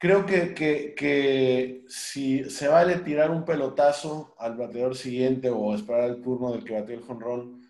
Creo 0.00 0.24
que, 0.24 0.54
que, 0.54 0.94
que, 0.96 1.84
si 1.86 2.44
se 2.48 2.68
vale 2.68 3.00
tirar 3.00 3.30
un 3.30 3.44
pelotazo 3.44 4.34
al 4.38 4.56
bateador 4.56 4.96
siguiente 4.96 5.50
o 5.50 5.74
esperar 5.74 6.08
el 6.08 6.22
turno 6.22 6.52
del 6.52 6.64
que 6.64 6.72
bateó 6.72 6.96
el 6.96 7.02
jonrón, 7.02 7.60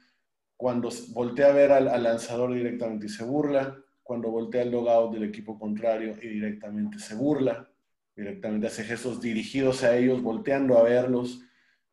cuando 0.56 0.90
voltea 1.08 1.48
a 1.48 1.52
ver 1.52 1.72
al, 1.72 1.86
lanzador 2.00 2.54
directamente 2.54 3.06
y 3.06 3.08
se 3.08 3.24
burla, 3.24 3.76
cuando 4.00 4.30
voltea 4.30 4.62
al 4.62 4.70
logout 4.70 5.12
del 5.12 5.24
equipo 5.24 5.58
contrario 5.58 6.14
y 6.22 6.28
directamente 6.28 7.00
se 7.00 7.16
burla, 7.16 7.68
directamente 8.14 8.68
hace 8.68 8.84
gestos 8.84 9.20
dirigidos 9.20 9.82
a 9.82 9.96
ellos, 9.96 10.22
volteando 10.22 10.78
a 10.78 10.84
verlos, 10.84 11.40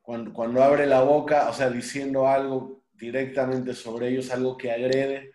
cuando, 0.03 0.33
cuando 0.33 0.61
abre 0.61 0.85
la 0.85 1.01
boca, 1.01 1.49
o 1.49 1.53
sea, 1.53 1.71
diciendo 1.71 2.27
algo 2.27 2.83
directamente 2.93 3.73
sobre 3.73 4.09
ellos, 4.09 4.29
algo 4.29 4.55
que 4.55 4.71
agrede, 4.71 5.31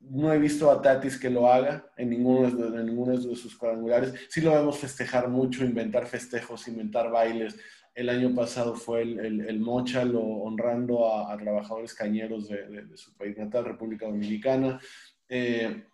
no 0.00 0.32
he 0.32 0.38
visto 0.38 0.70
a 0.70 0.80
Tatis 0.80 1.18
que 1.18 1.30
lo 1.30 1.50
haga 1.50 1.90
en 1.96 2.10
ninguno 2.10 2.50
de, 2.50 2.84
ninguno 2.84 3.16
de 3.16 3.36
sus 3.36 3.56
cuadrangulares. 3.56 4.14
Sí 4.28 4.40
lo 4.40 4.52
vemos 4.52 4.78
festejar 4.78 5.28
mucho, 5.28 5.64
inventar 5.64 6.06
festejos, 6.06 6.68
inventar 6.68 7.10
bailes. 7.10 7.58
El 7.94 8.08
año 8.08 8.34
pasado 8.34 8.74
fue 8.74 9.02
el, 9.02 9.18
el, 9.18 9.40
el 9.48 9.60
Mochalo 9.60 10.20
honrando 10.20 11.12
a, 11.12 11.36
trabajadores 11.36 11.94
cañeros 11.94 12.48
de, 12.48 12.96
su 12.96 13.16
país 13.16 13.36
natal, 13.36 13.64
República 13.64 14.06
Dominicana. 14.06 14.80
Eh, 15.28 15.84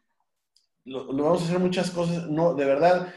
lo, 0.84 1.10
lo, 1.12 1.24
vamos 1.24 1.42
a 1.42 1.44
hacer 1.46 1.58
muchas 1.58 1.90
cosas. 1.90 2.28
No, 2.28 2.54
de 2.54 2.66
verdad, 2.66 3.12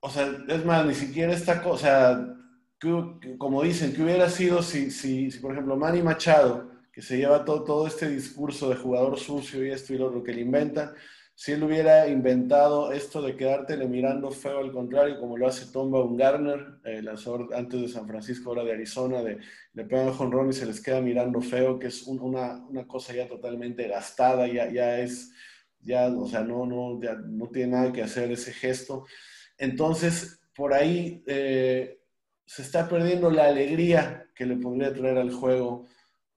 o 0.00 0.10
sea, 0.10 0.30
es 0.48 0.64
más, 0.66 0.84
ni 0.84 0.94
siquiera 0.94 1.32
esta 1.32 1.62
cosa, 1.62 2.36
como 3.38 3.62
dicen, 3.62 3.94
que 3.94 4.02
hubiera 4.02 4.28
sido 4.28 4.62
si, 4.62 4.90
si, 4.90 5.30
si 5.30 5.38
por 5.38 5.52
ejemplo, 5.52 5.76
Manny 5.76 6.02
Machado 6.02 6.77
que 6.98 7.02
se 7.02 7.16
lleva 7.16 7.44
todo, 7.44 7.62
todo 7.62 7.86
este 7.86 8.08
discurso 8.08 8.68
de 8.68 8.74
jugador 8.74 9.20
sucio 9.20 9.64
y 9.64 9.70
esto 9.70 9.94
y 9.94 9.98
lo, 9.98 10.20
que 10.24 10.32
le 10.32 10.40
inventan, 10.40 10.94
si 11.32 11.52
él 11.52 11.62
hubiera 11.62 12.08
inventado 12.08 12.90
esto 12.90 13.22
de 13.22 13.36
quedártele 13.36 13.86
mirando 13.86 14.32
feo 14.32 14.58
al 14.58 14.72
contrario, 14.72 15.20
como 15.20 15.36
lo 15.36 15.46
hace 15.46 15.70
Tom 15.70 15.92
Baumgartner, 15.92 16.80
el 16.82 17.04
lanzador 17.04 17.54
antes 17.54 17.82
de 17.82 17.86
San 17.86 18.08
Francisco, 18.08 18.50
ahora 18.50 18.64
de 18.64 18.72
Arizona, 18.72 19.22
de, 19.22 19.38
le 19.74 19.84
pegan 19.84 20.12
jonrón 20.12 20.50
y 20.50 20.52
se 20.52 20.66
les 20.66 20.80
queda 20.80 21.00
mirando 21.00 21.40
feo, 21.40 21.78
que 21.78 21.86
es 21.86 22.02
un, 22.02 22.18
una, 22.18 22.66
una, 22.66 22.84
cosa 22.88 23.14
ya 23.14 23.28
totalmente 23.28 23.86
gastada, 23.86 24.48
ya, 24.48 24.68
ya 24.68 24.98
es, 24.98 25.30
ya, 25.80 26.08
o 26.08 26.26
sea, 26.26 26.40
no, 26.40 26.66
no, 26.66 27.00
ya 27.00 27.14
no 27.14 27.46
tiene 27.46 27.76
nada 27.76 27.92
que 27.92 28.02
hacer 28.02 28.32
ese 28.32 28.52
gesto. 28.52 29.06
Entonces, 29.56 30.40
por 30.52 30.74
ahí 30.74 31.22
eh, 31.28 32.00
se 32.44 32.62
está 32.62 32.88
perdiendo 32.88 33.30
la 33.30 33.44
alegría 33.44 34.26
que 34.34 34.46
le 34.46 34.56
podría 34.56 34.92
traer 34.92 35.18
al 35.18 35.30
juego 35.30 35.86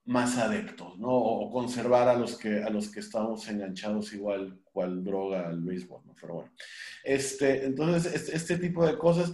más 0.04 0.36
adeptos, 0.38 0.98
¿no? 0.98 1.10
O 1.10 1.50
conservar 1.50 2.08
a 2.08 2.14
los 2.14 2.36
que, 2.36 2.62
a 2.62 2.70
los 2.70 2.90
que 2.90 3.00
estamos 3.00 3.48
enganchados 3.48 4.12
igual 4.12 4.58
cual 4.64 5.04
droga 5.04 5.48
al 5.48 5.62
béisbol, 5.62 6.02
¿no? 6.06 6.14
Pero 6.20 6.34
bueno, 6.34 6.50
este, 7.04 7.64
entonces, 7.66 8.12
este, 8.12 8.36
este, 8.36 8.58
tipo 8.58 8.86
de 8.86 8.96
cosas, 8.98 9.32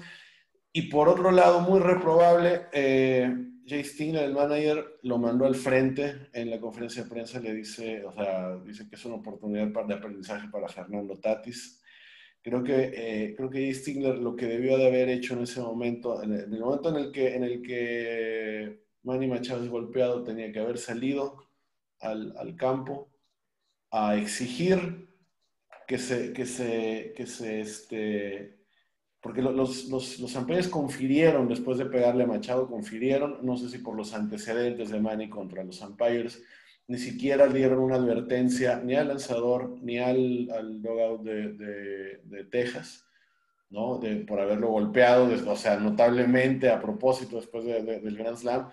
Y 0.73 0.83
por 0.83 1.09
otro 1.09 1.31
lado, 1.31 1.61
muy 1.61 1.81
reprobable, 1.81 2.67
eh, 2.73 3.35
Jay 3.67 3.85
Stingler, 3.85 4.25
el 4.25 4.35
manager, 4.35 4.99
lo 5.03 5.19
mandó 5.19 5.47
al 5.47 5.55
frente 5.55 6.29
en 6.33 6.51
la 6.51 6.61
conferencia 6.61 7.03
de 7.03 7.11
prensa, 7.11 7.41
le 7.41 7.55
dice, 7.55 8.05
o 8.05 8.13
sea, 8.13 8.57
dice 8.59 8.89
que 8.89 8.97
es 8.97 9.05
una 9.05 9.17
oportunidad 9.17 9.67
de 9.87 9.95
aprendizaje 9.95 10.49
para 10.49 10.69
Fernando 10.69 11.19
Tatis. 11.19 11.83
Creo 12.43 12.63
que, 12.63 12.93
eh, 12.95 13.35
creo 13.37 13.51
que 13.51 13.61
Jay 13.61 13.75
Stingler 13.75 14.19
lo 14.19 14.37
que 14.37 14.47
debió 14.47 14.77
de 14.79 14.87
haber 14.87 15.09
hecho 15.09 15.35
en 15.35 15.43
ese 15.43 15.61
momento, 15.61 16.23
en 16.23 16.33
el, 16.33 16.61
momento 16.61 16.91
en 16.91 16.97
el 16.97 17.13
que, 17.13 17.35
en 17.35 17.45
el 17.45 17.63
que 17.63 18.88
Manny 19.03 19.27
Machado 19.27 19.63
es 19.63 19.71
golpeado, 19.71 20.25
tenía 20.25 20.53
que 20.53 20.61
haber 20.61 20.79
salido 20.79 21.49
al, 22.01 22.57
campo 22.57 23.11
a 23.91 24.17
exigir 24.17 25.09
que 25.87 25.99
se, 25.99 26.33
que 26.33 26.47
se, 26.47 27.13
que 27.17 27.27
se, 27.27 27.61
este, 27.61 28.59
porque 29.21 29.43
los, 29.43 29.89
los, 29.89 30.19
los 30.21 30.69
confirieron 30.69 31.49
después 31.49 31.79
de 31.79 31.87
pegarle 31.87 32.25
a 32.25 32.27
Machado, 32.27 32.69
confirieron, 32.69 33.39
no 33.43 33.57
sé 33.57 33.69
si 33.69 33.79
por 33.79 33.97
los 33.97 34.15
antecedentes 34.15 34.91
de 34.91 35.01
Manny 35.01 35.29
contra 35.29 35.65
los 35.65 35.81
umpires, 35.81 36.43
ni 36.89 36.99
siquiera 36.99 37.47
dieron 37.49 37.81
una 37.81 37.97
advertencia 37.97 38.81
ni 38.83 38.95
al 38.95 39.09
lanzador 39.09 39.79
ni 39.83 39.99
al, 39.99 40.49
al 40.51 40.81
dogout 40.81 41.23
de, 41.23 42.19
de, 42.25 42.45
Texas, 42.45 43.07
¿no? 43.71 43.99
De, 43.99 44.17
por 44.17 44.41
haberlo 44.41 44.69
golpeado, 44.69 45.29
o 45.51 45.57
sea, 45.57 45.77
notablemente 45.77 46.71
a 46.71 46.81
propósito 46.81 47.37
después 47.37 47.65
del 47.65 48.17
Grand 48.17 48.37
Slam 48.37 48.71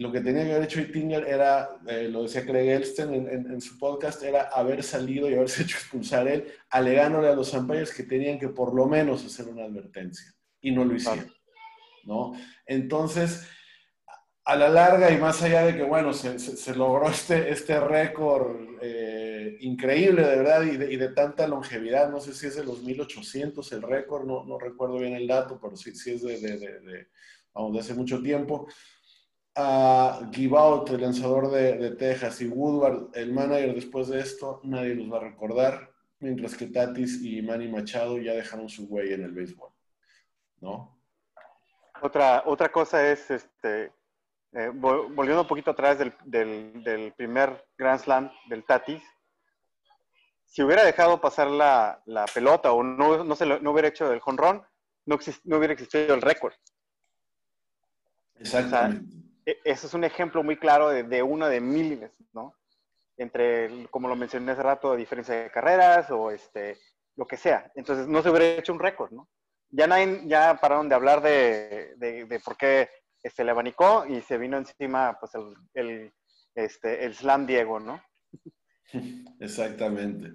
lo 0.00 0.10
que 0.10 0.22
tenía 0.22 0.44
que 0.44 0.52
haber 0.52 0.64
hecho 0.64 0.80
Itinger 0.80 1.24
era, 1.24 1.78
eh, 1.86 2.08
lo 2.08 2.22
decía 2.22 2.46
Craig 2.46 2.70
Elsten 2.70 3.12
en, 3.12 3.60
su 3.60 3.78
podcast, 3.78 4.22
era 4.22 4.44
haber 4.44 4.82
salido 4.82 5.28
y 5.28 5.34
haberse 5.34 5.62
hecho 5.62 5.76
expulsar 5.76 6.26
él, 6.26 6.50
alegándole 6.70 7.28
a 7.28 7.34
los 7.34 7.52
umpires 7.52 7.92
que 7.92 8.04
tenían 8.04 8.38
que 8.38 8.48
por 8.48 8.74
lo 8.74 8.86
menos 8.86 9.22
hacer 9.26 9.46
una 9.46 9.64
advertencia. 9.64 10.32
Y 10.62 10.70
no 10.70 10.86
lo 10.86 10.94
hicieron. 10.94 11.30
¿no? 12.04 12.32
Entonces, 12.64 13.46
a 14.44 14.56
la 14.56 14.68
larga 14.68 15.10
y 15.10 15.18
más 15.18 15.42
allá 15.42 15.64
de 15.64 15.76
que, 15.76 15.82
bueno, 15.82 16.12
se, 16.12 16.74
logró 16.74 17.08
este, 17.08 17.50
este 17.50 17.78
récord 17.78 18.56
eh, 18.80 19.58
increíble, 19.60 20.22
de 20.22 20.36
verdad, 20.36 20.62
y 20.62 20.76
de, 20.76 21.08
tanta 21.08 21.46
longevidad, 21.46 22.10
no 22.10 22.20
sé 22.20 22.32
si 22.32 22.46
es 22.46 22.56
de 22.56 22.64
los 22.64 22.82
1800 22.82 23.72
el 23.72 23.82
récord, 23.82 24.24
no, 24.24 24.44
no 24.44 24.58
recuerdo 24.58 24.98
bien 24.98 25.14
el 25.14 25.26
dato, 25.26 25.58
pero 25.60 25.76
sí, 25.76 25.94
sí 25.94 26.12
es 26.12 26.22
de, 26.22 26.40
de, 26.40 26.58
de, 26.58 26.80
de 26.80 27.78
hace 27.78 27.94
mucho 27.94 28.22
tiempo 28.22 28.66
a 29.56 30.30
Gibaut, 30.32 30.88
el 30.90 31.00
lanzador 31.02 31.50
de, 31.50 31.90
Texas, 31.92 32.40
y 32.40 32.46
Woodward, 32.46 33.10
el 33.14 33.32
manager 33.32 33.74
después 33.74 34.08
de 34.08 34.20
esto, 34.20 34.60
nadie 34.64 34.94
los 34.94 35.12
va 35.12 35.18
a 35.18 35.28
recordar, 35.30 35.92
mientras 36.20 36.56
que 36.56 36.66
Tatis 36.66 37.22
y 37.22 37.42
Manny 37.42 37.68
Machado 37.68 38.18
ya 38.18 38.32
dejaron 38.32 38.68
su 38.68 38.86
huella 38.86 39.14
en 39.14 39.24
el 39.24 39.32
béisbol, 39.32 39.70
¿no? 40.60 40.98
Otra, 42.02 42.44
otra 42.46 42.70
cosa 42.70 43.10
es, 43.10 43.30
este, 43.30 43.92
eh, 44.52 44.70
volviendo 44.72 45.42
un 45.42 45.46
poquito 45.46 45.70
atrás 45.70 45.98
del, 45.98 47.12
primer 47.16 47.64
Grand 47.78 48.00
Slam 48.00 48.30
del 48.48 48.64
Tatis, 48.64 49.02
si 50.44 50.62
hubiera 50.62 50.84
dejado 50.84 51.20
pasar 51.20 51.46
la, 51.46 52.02
pelota 52.34 52.72
o 52.72 52.82
no, 52.82 53.22
no, 53.22 53.36
se 53.36 53.46
no 53.46 53.70
hubiera 53.70 53.88
hecho 53.88 54.12
el 54.12 54.20
jonrón, 54.20 54.66
no, 55.06 55.18
no 55.44 55.56
hubiera 55.56 55.72
existido 55.72 56.14
el 56.14 56.22
récord. 56.22 56.54
Exactamente. 58.40 59.16
E, 59.46 59.58
eso 59.64 59.86
es 59.86 59.94
un 59.94 60.04
ejemplo 60.04 60.42
muy 60.42 60.56
claro 60.56 60.88
de, 60.88 61.22
uno 61.22 61.48
de 61.48 61.60
miles, 61.60 62.10
¿no? 62.32 62.54
Entre, 63.16 63.86
como 63.90 64.08
lo 64.08 64.16
mencioné 64.16 64.52
hace 64.52 64.62
rato, 64.62 64.96
diferencia 64.96 65.34
de 65.34 65.50
carreras 65.50 66.10
o 66.10 66.30
este, 66.30 66.78
lo 67.16 67.26
que 67.26 67.36
sea. 67.36 67.70
Entonces, 67.74 68.08
no 68.08 68.22
se 68.22 68.30
hubiera 68.30 68.46
hecho 68.46 68.72
un 68.72 68.80
récord, 68.80 69.12
¿no? 69.12 69.28
Ya, 69.68 69.86
nadie, 69.86 70.22
ya 70.26 70.58
pararon 70.60 70.88
de 70.88 70.94
hablar 70.94 71.20
de, 71.20 71.94
de, 71.96 72.40
por 72.40 72.56
qué 72.56 72.88
este, 73.22 73.44
le 73.44 73.50
abanicó 73.50 74.04
y 74.06 74.20
se 74.20 74.38
vino 74.38 74.58
encima 74.58 75.16
pues, 75.18 75.32
el, 75.34 75.54
el, 75.74 76.12
este, 76.54 77.04
el 77.04 77.14
slam 77.14 77.46
Diego, 77.46 77.80
¿no? 77.80 78.02
Exactamente. 79.40 80.32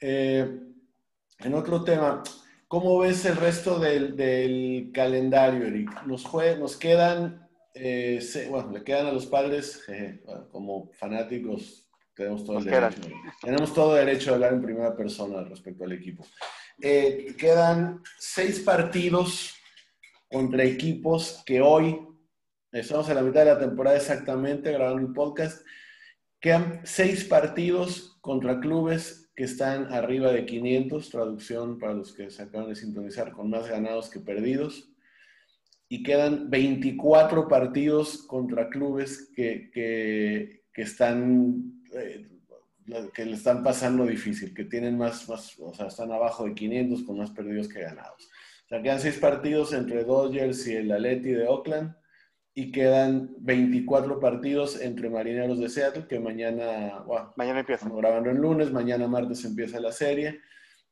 Eh, 0.00 0.60
en 1.38 1.54
otro 1.54 1.84
tema, 1.84 2.22
¿cómo 2.68 2.98
ves 2.98 3.24
el 3.24 3.36
resto 3.36 3.78
del, 3.78 4.16
del 4.16 4.90
calendario, 4.92 5.66
Eric? 5.66 6.04
Nos, 6.04 6.32
nos 6.58 6.76
quedan 6.76 7.42
eh, 7.74 8.20
bueno, 8.50 8.70
le 8.70 8.84
quedan 8.84 9.06
a 9.06 9.12
los 9.12 9.26
padres, 9.26 9.84
como 10.50 10.90
fanáticos, 10.92 11.88
tenemos 12.14 12.44
todo, 12.44 12.58
el 12.58 12.64
derecho, 12.64 13.00
tenemos 13.40 13.74
todo 13.74 13.94
derecho 13.94 14.30
a 14.30 14.34
hablar 14.34 14.52
en 14.52 14.62
primera 14.62 14.94
persona 14.94 15.42
respecto 15.44 15.84
al 15.84 15.92
equipo. 15.92 16.26
Eh, 16.80 17.34
quedan 17.38 18.02
seis 18.18 18.60
partidos 18.60 19.54
contra 20.32 20.64
equipos 20.64 21.42
que 21.44 21.60
hoy, 21.60 22.00
estamos 22.72 23.08
a 23.10 23.14
la 23.14 23.22
mitad 23.22 23.40
de 23.40 23.52
la 23.52 23.58
temporada 23.58 23.96
exactamente, 23.96 24.72
grabando 24.72 25.06
el 25.06 25.12
podcast, 25.12 25.64
quedan 26.40 26.80
seis 26.84 27.24
partidos 27.24 28.16
contra 28.22 28.58
clubes 28.58 29.30
que 29.36 29.44
están 29.44 29.92
arriba 29.92 30.32
de 30.32 30.46
500, 30.46 31.10
traducción 31.10 31.78
para 31.78 31.94
los 31.94 32.12
que 32.12 32.30
se 32.30 32.42
acaban 32.42 32.68
de 32.68 32.74
sintonizar, 32.74 33.32
con 33.32 33.50
más 33.50 33.68
ganados 33.68 34.08
que 34.08 34.20
perdidos 34.20 34.88
y 35.92 36.02
quedan 36.02 36.48
24 36.48 37.48
partidos 37.48 38.22
contra 38.22 38.70
clubes 38.70 39.30
que, 39.36 39.70
que, 39.70 40.62
están, 40.82 41.82
eh, 41.92 42.30
que 43.12 43.26
le 43.26 43.34
están 43.34 43.62
pasando 43.62 44.06
difícil, 44.06 44.54
que 44.54 44.64
tienen 44.64 44.96
más, 44.96 45.28
más, 45.28 45.58
o 45.58 45.74
sea, 45.74 45.88
están 45.88 46.10
abajo 46.10 46.46
de 46.46 46.54
500 46.54 47.02
con 47.02 47.18
más 47.18 47.30
perdidos 47.30 47.68
que 47.68 47.82
ganados. 47.82 48.31
Sea, 48.72 48.82
quedan 48.82 49.00
6 49.00 49.18
partidos 49.18 49.74
entre 49.74 50.02
Dodgers 50.04 50.66
y 50.66 50.76
el 50.76 50.90
Atleti 50.92 51.32
de 51.32 51.46
Oakland 51.46 51.94
y 52.54 52.72
quedan 52.72 53.34
24 53.40 54.18
partidos 54.18 54.80
entre 54.80 55.10
Marineros 55.10 55.58
de 55.58 55.68
Seattle, 55.68 56.06
que 56.06 56.18
mañana, 56.18 57.04
mañana 57.36 57.60
empieza. 57.60 57.86
grabando 57.90 58.30
el 58.30 58.38
lunes, 58.38 58.72
mañana 58.72 59.06
martes 59.06 59.44
empieza 59.44 59.78
la 59.78 59.92
serie 59.92 60.40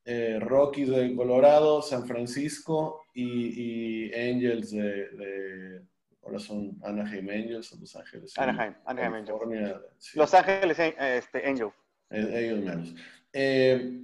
eh, 0.05 0.39
Rockies 0.41 0.91
de 0.91 1.17
Colorado, 1.17 1.81
San 1.81 2.07
Francisco 2.07 3.07
y, 3.15 4.13
Angels 4.15 4.73
de, 4.73 5.83
ahora 6.23 6.39
son 6.39 6.79
Anaheim 6.83 7.31
Angels 7.31 7.81
Los 7.81 7.97
Ángeles. 7.97 8.39
Anaheim, 8.39 8.75
Anaheim 8.85 9.15
Angels. 9.15 10.15
Los 10.17 10.35
Ángeles 10.35 10.79
eh, 10.79 10.95
este, 11.17 11.49
Angels. 11.49 11.73
Eh, 12.11 12.31
ellos 12.35 12.61
menos. 12.61 12.95
Eh, 13.33 14.03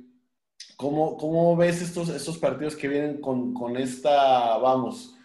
¿cómo, 0.77 1.57
ves 1.57 1.83
estos, 1.83 2.09
estos 2.11 2.39
partidos 2.39 2.77
que 2.77 2.89
vienen 2.89 3.21
con, 3.21 3.77
esta, 3.77 4.59
vamos, 4.59 5.17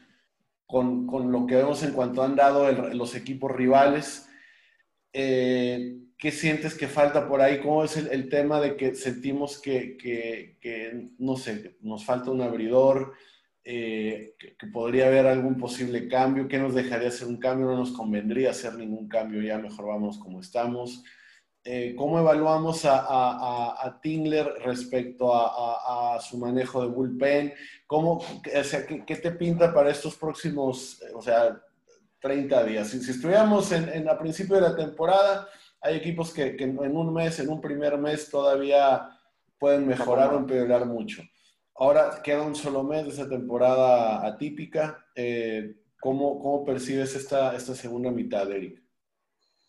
con, 0.65 1.31
lo 1.31 1.45
que 1.45 1.55
vemos 1.55 1.83
en 1.83 1.91
cuanto 1.93 2.23
han 2.23 2.35
dado 2.35 2.71
los 2.71 3.15
equipos 3.15 3.51
rivales? 3.51 4.27
Eh, 5.13 5.97
¿Qué 6.17 6.31
sientes 6.31 6.75
que 6.75 6.87
falta 6.87 7.27
por 7.27 7.41
ahí? 7.41 7.59
¿Cómo 7.59 7.83
es 7.83 7.97
el, 7.97 8.29
tema 8.29 8.61
de 8.61 8.77
que 8.77 8.93
sentimos 8.93 9.59
que, 9.59 9.97
que, 9.97 11.09
no 11.17 11.35
sé, 11.35 11.77
nos 11.81 12.05
falta 12.05 12.29
un 12.29 12.41
abridor, 12.41 13.13
eh, 13.63 14.35
que, 14.37 14.67
podría 14.67 15.07
haber 15.07 15.25
algún 15.25 15.57
posible 15.57 16.07
cambio? 16.07 16.47
¿Qué 16.47 16.59
nos 16.59 16.75
dejaría 16.75 17.07
hacer 17.07 17.27
un 17.27 17.37
cambio? 17.37 17.65
No 17.65 17.75
nos 17.75 17.91
convendría 17.91 18.51
hacer 18.51 18.75
ningún 18.75 19.07
cambio, 19.07 19.41
ya 19.41 19.57
mejor 19.57 19.87
vamos 19.87 20.19
como 20.19 20.39
estamos. 20.39 21.03
Eh, 21.63 21.93
¿Cómo 21.95 22.19
evaluamos 22.19 22.85
a, 22.85 22.99
a, 22.99 23.85
a, 23.85 24.01
Tingler 24.01 24.47
respecto 24.63 25.31
a, 25.35 26.19
su 26.19 26.37
manejo 26.37 26.81
de 26.81 26.87
bullpen? 26.87 27.53
¿Cómo, 27.85 28.13
o 28.17 28.63
sea, 28.63 28.85
¿qué, 28.85 29.15
te 29.15 29.31
pinta 29.31 29.73
para 29.73 29.91
estos 29.91 30.15
próximos, 30.15 30.99
o 31.13 31.21
sea, 31.21 31.61
30 32.19 32.63
días? 32.63 32.87
Si, 32.89 32.99
si 33.01 33.11
estuviéramos 33.11 33.71
en, 33.71 33.89
en, 33.89 34.09
a 34.09 34.17
principio 34.17 34.55
de 34.55 34.61
la 34.61 34.75
temporada, 34.75 35.47
hay 35.81 35.97
equipos 35.97 36.33
que, 36.33 36.55
en 36.57 36.77
un 36.97 37.13
mes, 37.13 37.39
en 37.39 37.49
un 37.49 37.61
primer 37.61 37.97
mes, 37.97 38.29
todavía 38.29 39.09
pueden 39.59 39.87
mejorar 39.87 40.33
o 40.33 40.37
empeorar 40.37 40.85
mucho. 40.85 41.21
Ahora 41.75 42.21
queda 42.23 42.41
un 42.41 42.55
solo 42.55 42.83
mes 42.83 43.05
de 43.05 43.09
esa 43.11 43.29
temporada 43.29 44.25
atípica. 44.25 45.05
Eh, 45.15 45.75
¿cómo, 45.99 46.65
percibes 46.65 47.15
esta, 47.15 47.55
esta 47.55 47.75
segunda 47.75 48.11
mitad, 48.11 48.51
Eric? 48.51 48.81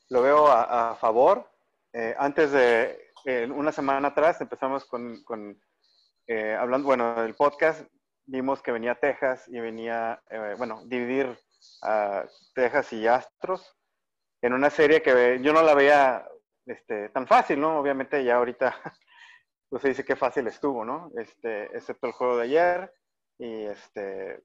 Lo 0.08 0.22
veo 0.22 0.46
a, 0.48 0.94
favor. 0.96 1.51
Eh, 1.92 2.14
antes 2.18 2.52
de 2.52 3.12
una 3.54 3.70
semana 3.70 4.08
atrás 4.08 4.40
empezamos 4.40 4.84
con, 4.84 5.60
eh, 6.26 6.54
hablando, 6.54 6.86
bueno, 6.86 7.22
del 7.22 7.34
podcast, 7.34 7.86
vimos 8.26 8.62
que 8.62 8.72
venía 8.72 8.94
Texas 8.94 9.46
y 9.48 9.60
venía, 9.60 10.22
bueno, 10.56 10.82
dividir 10.86 11.38
a 11.82 12.24
Texas 12.54 12.92
y 12.92 13.06
Astros 13.06 13.76
en 14.42 14.52
una 14.52 14.70
serie 14.70 15.02
que 15.02 15.38
yo 15.40 15.52
no 15.52 15.62
la 15.62 15.74
veía 15.74 16.26
este, 16.66 17.08
tan 17.10 17.26
fácil, 17.26 17.60
¿no? 17.60 17.78
Obviamente 17.78 18.22
ya 18.24 18.36
ahorita 18.36 18.74
pues 19.68 19.82
se 19.82 19.88
dice 19.88 20.04
que 20.04 20.16
fácil 20.16 20.46
estuvo, 20.46 20.84
¿no? 20.84 21.10
Este, 21.16 21.64
excepto 21.76 22.06
el 22.06 22.12
juego 22.12 22.36
de 22.36 22.44
ayer. 22.44 22.92
Y 23.38 23.64
este, 23.64 24.42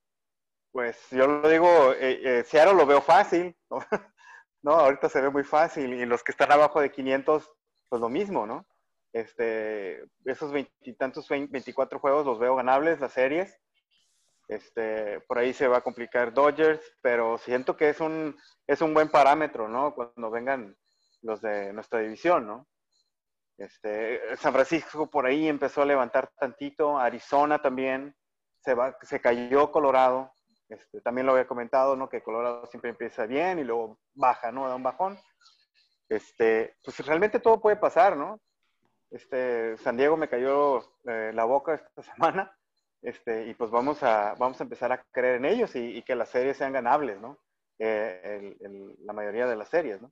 pues 0.71 0.97
yo 1.11 1.27
lo 1.27 1.49
digo, 1.49 1.93
eh, 1.93 2.43
eh, 2.51 2.65
lo 2.73 2.85
veo 2.85 3.01
fácil. 3.01 3.55
¿no? 4.61 4.71
Ahorita 4.73 5.09
se 5.09 5.21
ve 5.21 5.29
muy 5.29 5.43
fácil 5.43 5.93
y 5.93 6.05
los 6.05 6.23
que 6.23 6.31
están 6.31 6.51
abajo 6.51 6.81
de 6.81 6.91
500, 6.91 7.51
pues 7.89 8.01
lo 8.01 8.09
mismo, 8.09 8.45
¿no? 8.45 8.65
Este, 9.13 10.03
esos 10.25 10.51
veintitantos, 10.51 11.27
24 11.29 11.99
juegos 11.99 12.25
los 12.25 12.39
veo 12.39 12.55
ganables, 12.55 12.99
las 12.99 13.13
series. 13.13 13.57
Este, 14.47 15.19
por 15.21 15.37
ahí 15.37 15.53
se 15.53 15.67
va 15.67 15.77
a 15.77 15.81
complicar 15.81 16.33
Dodgers, 16.33 16.81
pero 17.01 17.37
siento 17.37 17.75
que 17.75 17.89
es 17.89 17.99
un, 17.99 18.35
es 18.65 18.81
un 18.81 18.93
buen 18.93 19.09
parámetro, 19.09 19.67
¿no? 19.67 19.93
Cuando 19.93 20.29
vengan 20.29 20.77
los 21.21 21.41
de 21.41 21.73
nuestra 21.73 21.99
división, 21.99 22.47
¿no? 22.47 22.67
Este, 23.57 24.37
San 24.37 24.53
Francisco 24.53 25.09
por 25.09 25.25
ahí 25.25 25.47
empezó 25.47 25.81
a 25.81 25.85
levantar 25.85 26.29
tantito, 26.39 26.97
Arizona 26.97 27.59
también, 27.59 28.15
se, 28.59 28.73
va, 28.73 28.95
se 29.01 29.19
cayó 29.19 29.71
Colorado, 29.71 30.31
este, 30.69 31.01
también 31.01 31.25
lo 31.25 31.33
había 31.33 31.47
comentado, 31.47 31.95
¿no? 31.95 32.09
Que 32.09 32.21
Colorado 32.21 32.65
siempre 32.67 32.89
empieza 32.89 33.25
bien 33.25 33.59
y 33.59 33.63
luego 33.63 33.99
baja, 34.13 34.51
¿no? 34.51 34.67
Da 34.67 34.75
un 34.75 34.83
bajón. 34.83 35.17
Este, 36.09 36.75
pues 36.83 37.05
realmente 37.05 37.39
todo 37.39 37.59
puede 37.59 37.77
pasar, 37.77 38.15
¿no? 38.15 38.39
Este, 39.09 39.77
San 39.77 39.97
Diego 39.97 40.17
me 40.17 40.29
cayó 40.29 40.79
eh, 41.05 41.31
la 41.33 41.45
boca 41.45 41.75
esta 41.75 42.03
semana, 42.15 42.57
este, 43.01 43.47
y 43.47 43.53
pues 43.53 43.71
vamos 43.71 44.03
a, 44.03 44.35
vamos 44.37 44.59
a 44.59 44.63
empezar 44.63 44.91
a 44.91 45.03
creer 45.11 45.35
en 45.35 45.45
ellos 45.45 45.75
y, 45.75 46.01
que 46.03 46.15
las 46.15 46.29
series 46.29 46.57
sean 46.57 46.73
ganables, 46.73 47.19
¿no? 47.19 47.37
Eh, 47.79 48.57
la 49.05 49.13
mayoría 49.13 49.45
de 49.45 49.55
las 49.55 49.69
series, 49.69 50.01
¿no? 50.01 50.11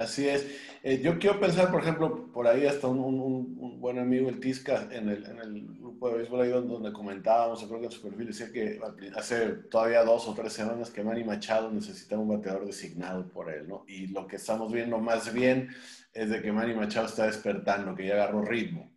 Así 0.00 0.26
es. 0.26 0.46
Eh, 0.82 1.02
yo 1.02 1.18
quiero 1.18 1.38
pensar, 1.38 1.70
por 1.70 1.82
ejemplo, 1.82 2.32
por 2.32 2.48
ahí 2.48 2.64
hasta 2.64 2.88
un, 2.88 3.78
buen 3.78 3.98
amigo, 3.98 4.30
el 4.30 4.40
Tisca, 4.40 4.88
en 4.90 5.10
el, 5.10 5.76
grupo 5.78 6.08
de 6.08 6.16
béisbol 6.16 6.40
ahí 6.40 6.48
donde 6.48 6.90
comentábamos, 6.90 7.62
creo 7.66 7.80
que 7.80 7.86
en 7.86 7.92
su 7.92 8.00
perfil 8.00 8.28
decía 8.28 8.50
que 8.50 8.80
hace 9.14 9.48
todavía 9.70 10.02
dos 10.02 10.26
o 10.26 10.32
tres 10.32 10.54
semanas 10.54 10.88
que 10.88 11.04
Manny 11.04 11.22
Machado 11.22 11.70
necesitaba 11.70 12.22
un 12.22 12.30
bateador 12.30 12.64
designado 12.64 13.28
por 13.28 13.50
él, 13.50 13.68
¿no? 13.68 13.84
Y 13.86 14.06
lo 14.06 14.26
que 14.26 14.36
estamos 14.36 14.72
viendo 14.72 14.96
más 14.96 15.34
bien 15.34 15.68
es 16.14 16.30
de 16.30 16.40
que 16.40 16.50
Manny 16.50 16.72
Machado 16.72 17.04
está 17.04 17.26
despertando, 17.26 17.94
que 17.94 18.06
ya 18.06 18.14
agarró 18.14 18.40
ritmo. 18.40 18.90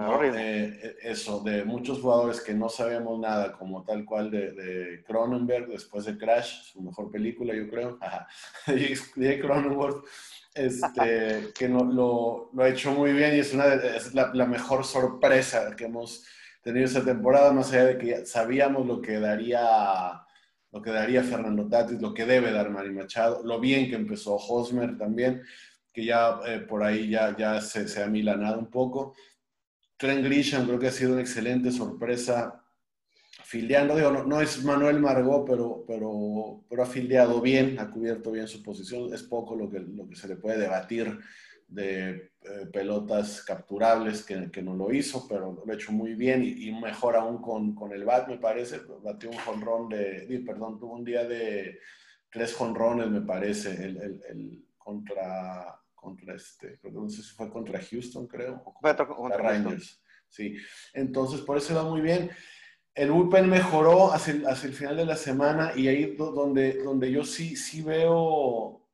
Eh, 0.00 0.96
eso, 1.02 1.40
de 1.40 1.64
muchos 1.64 2.00
jugadores 2.00 2.40
que 2.40 2.54
no 2.54 2.68
sabíamos 2.68 3.18
nada, 3.18 3.52
como 3.52 3.82
tal 3.84 4.04
cual 4.04 4.30
de, 4.30 4.52
de 4.52 5.02
Cronenberg, 5.04 5.68
después 5.68 6.04
de 6.04 6.16
Crash, 6.16 6.72
su 6.72 6.80
mejor 6.80 7.10
película, 7.10 7.54
yo 7.54 7.68
creo, 7.68 7.98
de 9.16 9.40
Cronenberg, 9.40 10.02
este, 10.54 11.52
que 11.56 11.68
no, 11.68 11.84
lo, 11.84 12.50
lo, 12.52 12.62
ha 12.62 12.68
hecho 12.68 12.92
muy 12.92 13.12
bien 13.12 13.34
y 13.34 13.40
es, 13.40 13.52
una 13.54 13.74
es 13.74 14.14
la, 14.14 14.30
la, 14.34 14.46
mejor 14.46 14.84
sorpresa 14.84 15.74
que 15.76 15.84
hemos 15.84 16.24
tenido 16.62 16.84
esta 16.84 17.04
temporada, 17.04 17.52
más 17.52 17.72
allá 17.72 17.86
de 17.86 17.98
que 17.98 18.26
sabíamos 18.26 18.86
lo 18.86 19.00
que 19.00 19.18
daría 19.18 20.24
lo 20.70 20.82
que 20.82 20.90
daría 20.90 21.22
Fernando 21.22 21.66
Tatis, 21.66 22.00
lo 22.00 22.12
que 22.12 22.26
debe 22.26 22.52
dar 22.52 22.70
Mari 22.70 22.90
Machado, 22.90 23.42
lo 23.42 23.58
bien 23.58 23.88
que 23.88 23.96
empezó 23.96 24.36
Hosmer 24.36 24.98
también, 24.98 25.42
que 25.92 26.04
ya 26.04 26.40
eh, 26.46 26.60
por 26.60 26.82
ahí 26.82 27.08
ya, 27.08 27.34
ya 27.36 27.60
se, 27.60 27.88
se 27.88 28.02
ha 28.02 28.06
milanado 28.06 28.58
un 28.58 28.70
poco. 28.70 29.14
Trent 29.98 30.24
Grisham 30.24 30.64
creo 30.64 30.78
que 30.78 30.86
ha 30.86 30.92
sido 30.92 31.12
una 31.12 31.20
excelente 31.20 31.72
sorpresa 31.72 32.64
filiando, 33.44 33.96
digo, 33.96 34.12
no, 34.12 34.40
es 34.40 34.62
Manuel 34.62 35.00
Margot, 35.00 35.44
pero, 35.46 35.84
pero, 35.86 36.64
pero 36.68 36.82
ha 36.82 36.86
filiado 36.86 37.40
bien, 37.40 37.78
ha 37.78 37.90
cubierto 37.90 38.30
bien 38.30 38.46
su 38.46 38.62
posición, 38.62 39.12
es 39.12 39.22
poco 39.22 39.56
lo 39.56 39.68
que, 39.68 39.80
lo 39.80 40.06
que 40.08 40.14
se 40.14 40.28
le 40.28 40.36
puede 40.36 40.58
debatir 40.58 41.18
de 41.66 42.10
eh, 42.10 42.66
pelotas 42.72 43.42
capturables 43.42 44.22
que, 44.22 44.62
no 44.62 44.74
lo 44.74 44.92
hizo, 44.92 45.26
pero 45.26 45.64
lo 45.64 45.72
ha 45.72 45.74
hecho 45.74 45.92
muy 45.92 46.14
bien 46.14 46.44
y, 46.44 46.70
mejor 46.72 47.16
aún 47.16 47.42
con, 47.42 47.74
con, 47.74 47.92
el 47.92 48.04
bat, 48.04 48.28
me 48.28 48.38
parece, 48.38 48.80
batió 49.02 49.30
un 49.30 49.38
jonrón 49.38 49.88
de, 49.88 50.42
perdón, 50.46 50.78
tuvo 50.78 50.94
un 50.94 51.04
día 51.04 51.24
de 51.24 51.80
tres 52.30 52.54
jonrones, 52.54 53.08
me 53.08 53.22
parece, 53.22 53.70
el, 53.84 54.22
el 54.28 54.64
contra 54.76 55.80
contra 56.00 56.34
este, 56.34 56.78
no 56.92 57.08
sé 57.08 57.22
si 57.22 57.34
fue 57.34 57.50
contra 57.50 57.80
Houston, 57.82 58.26
creo, 58.26 58.62
o 58.64 58.74
contra, 59.16 59.36
Rangers. 59.36 60.00
Sí, 60.28 60.56
entonces 60.94 61.40
por 61.40 61.58
eso 61.58 61.74
va 61.74 61.84
muy 61.84 62.00
bien. 62.00 62.30
El 62.94 63.10
bullpen 63.10 63.48
mejoró 63.48 64.12
hacia 64.12 64.34
el, 64.34 64.46
hacia 64.46 64.68
el, 64.68 64.74
final 64.74 64.96
de 64.96 65.06
la 65.06 65.16
semana 65.16 65.72
y 65.74 65.88
ahí 65.88 66.16
donde, 66.16 66.82
donde 66.82 67.10
yo 67.10 67.24
sí, 67.24 67.56
sí 67.56 67.82
veo 67.82 68.88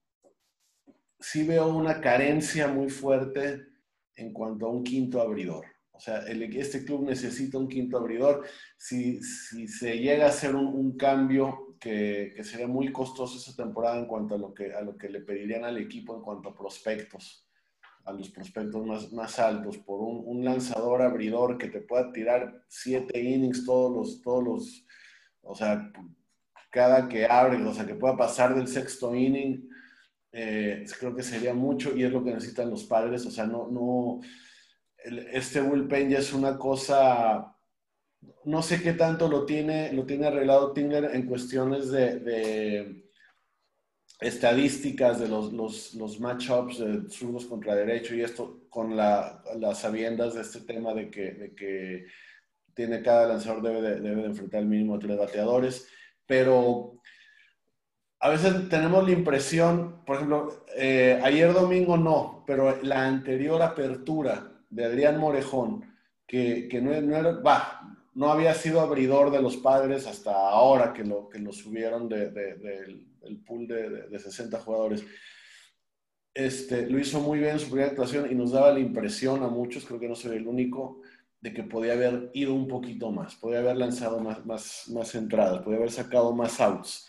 sí 1.18 1.42
veo 1.42 1.68
una 1.68 2.00
carencia 2.00 2.68
muy 2.68 2.90
fuerte 2.90 3.66
en 4.14 4.32
cuanto 4.32 4.66
a 4.66 4.70
un 4.70 4.84
quinto 4.84 5.20
abridor. 5.20 5.64
O 5.90 6.00
sea, 6.00 6.18
el, 6.26 6.42
este 6.56 6.84
club 6.84 7.04
necesita 7.06 7.56
un 7.56 7.68
quinto 7.68 7.96
abridor. 7.96 8.44
Si, 8.76 9.22
si 9.22 9.66
se 9.68 9.98
llega 9.98 10.26
a 10.26 10.28
hacer 10.28 10.54
un, 10.54 10.66
un 10.66 10.96
cambio 10.96 11.73
que, 11.78 12.42
sería 12.44 12.66
muy 12.66 12.92
costoso 12.92 13.38
esa 13.38 13.54
temporada 13.54 13.98
en 13.98 14.06
cuanto 14.06 14.34
a 14.34 14.38
lo, 14.38 14.52
que, 14.52 14.72
a 14.72 14.80
lo 14.80 14.96
que 14.96 15.08
le 15.08 15.20
pedirían 15.20 15.64
al 15.64 15.78
equipo 15.78 16.14
en 16.14 16.22
cuanto 16.22 16.48
a 16.48 16.54
prospectos, 16.54 17.46
a 18.04 18.12
los 18.12 18.30
prospectos 18.30 18.84
más, 18.86 19.12
más 19.12 19.38
altos, 19.38 19.78
por 19.78 20.00
un, 20.00 20.22
un 20.24 20.44
lanzador 20.44 21.02
abridor 21.02 21.58
que 21.58 21.68
te 21.68 21.80
pueda 21.80 22.12
tirar 22.12 22.64
siete 22.68 23.20
innings 23.20 23.64
todos 23.64 23.92
los, 23.92 24.22
todos 24.22 24.44
los, 24.44 24.86
o 25.42 25.54
sea, 25.54 25.90
cada 26.70 27.08
que 27.08 27.26
abre, 27.26 27.62
o 27.64 27.72
sea, 27.72 27.86
que 27.86 27.94
pueda 27.94 28.16
pasar 28.16 28.54
del 28.54 28.66
sexto 28.66 29.14
inning, 29.14 29.68
eh, 30.32 30.84
creo 30.98 31.14
que 31.14 31.22
sería 31.22 31.54
mucho 31.54 31.96
y 31.96 32.02
es 32.02 32.12
lo 32.12 32.24
que 32.24 32.34
necesitan 32.34 32.68
los 32.68 32.84
padres, 32.84 33.24
o 33.24 33.30
sea, 33.30 33.46
no, 33.46 33.68
no, 33.68 34.20
este 35.32 35.60
bullpen 35.60 36.10
ya 36.10 36.18
es 36.18 36.32
una 36.32 36.58
cosa 36.58 37.53
no 38.44 38.62
sé 38.62 38.82
qué 38.82 38.92
tanto 38.92 39.28
lo 39.28 39.46
tiene, 39.46 39.92
lo 39.92 40.04
tiene 40.04 40.26
arreglado 40.26 40.72
Tingler 40.72 41.10
en 41.14 41.26
cuestiones 41.26 41.90
de, 41.90 43.04
estadísticas 44.20 45.18
de 45.20 45.28
los, 45.28 45.52
los, 45.52 45.94
los 45.94 46.20
matchups 46.20 46.78
de 46.78 47.10
zurdos 47.10 47.46
contra 47.46 47.74
derecho 47.74 48.14
y 48.14 48.22
esto 48.22 48.66
con 48.68 48.96
las 48.96 49.78
sabiendas 49.78 50.34
de 50.34 50.42
este 50.42 50.60
tema 50.60 50.94
de 50.94 51.10
que, 51.10 51.52
que 51.56 52.06
tiene 52.74 53.02
cada 53.02 53.26
lanzador 53.26 53.62
debe 53.62 53.82
de, 53.82 54.00
debe 54.00 54.22
de 54.22 54.28
enfrentar 54.28 54.60
el 54.60 54.68
mínimo 54.68 54.98
de 54.98 55.06
tres 55.06 55.18
bateadores, 55.18 55.88
pero 56.26 57.00
a 58.20 58.30
veces 58.30 58.68
tenemos 58.68 59.04
la 59.04 59.12
impresión, 59.12 60.02
por 60.06 60.16
ejemplo, 60.16 60.64
eh, 60.76 61.20
ayer 61.22 61.52
domingo 61.52 61.96
no, 61.96 62.42
pero 62.46 62.82
la 62.82 63.06
anterior 63.06 63.60
apertura 63.62 64.50
de 64.70 64.84
Adrián 64.84 65.18
Morejón, 65.18 65.94
que, 66.26 66.66
que 66.68 66.80
no, 66.80 66.98
no, 67.00 67.16
era, 67.16 67.32
va, 67.40 67.93
no 68.14 68.30
había 68.30 68.54
sido 68.54 68.80
abridor 68.80 69.30
de 69.30 69.42
los 69.42 69.56
padres 69.56 70.06
hasta 70.06 70.32
ahora 70.32 70.92
que 70.92 71.04
lo, 71.04 71.28
que 71.28 71.40
lo 71.40 71.52
subieron 71.52 72.08
de, 72.08 72.30
del 72.30 73.38
pool 73.44 73.66
de, 73.66 74.18
60 74.18 74.60
jugadores. 74.60 75.04
Este, 76.32 76.88
lo 76.88 76.98
hizo 76.98 77.20
muy 77.20 77.38
bien 77.38 77.52
en 77.52 77.60
su 77.60 77.66
primera 77.66 77.90
actuación 77.90 78.30
y 78.30 78.34
nos 78.34 78.52
daba 78.52 78.72
la 78.72 78.80
impresión 78.80 79.42
a 79.42 79.48
muchos, 79.48 79.84
creo 79.84 80.00
que 80.00 80.08
no 80.08 80.14
soy 80.14 80.36
el 80.36 80.46
único, 80.46 81.00
de 81.40 81.52
que 81.52 81.62
podía 81.62 81.92
haber 81.92 82.30
ido 82.32 82.54
un 82.54 82.66
poquito 82.66 83.10
más, 83.12 83.34
podía 83.36 83.58
haber 83.58 83.76
lanzado 83.76 84.18
más, 84.18 84.44
más, 84.46 84.88
más 84.92 85.14
entradas, 85.14 85.62
podía 85.62 85.78
haber 85.78 85.92
sacado 85.92 86.32
más 86.32 86.60
outs. 86.60 87.08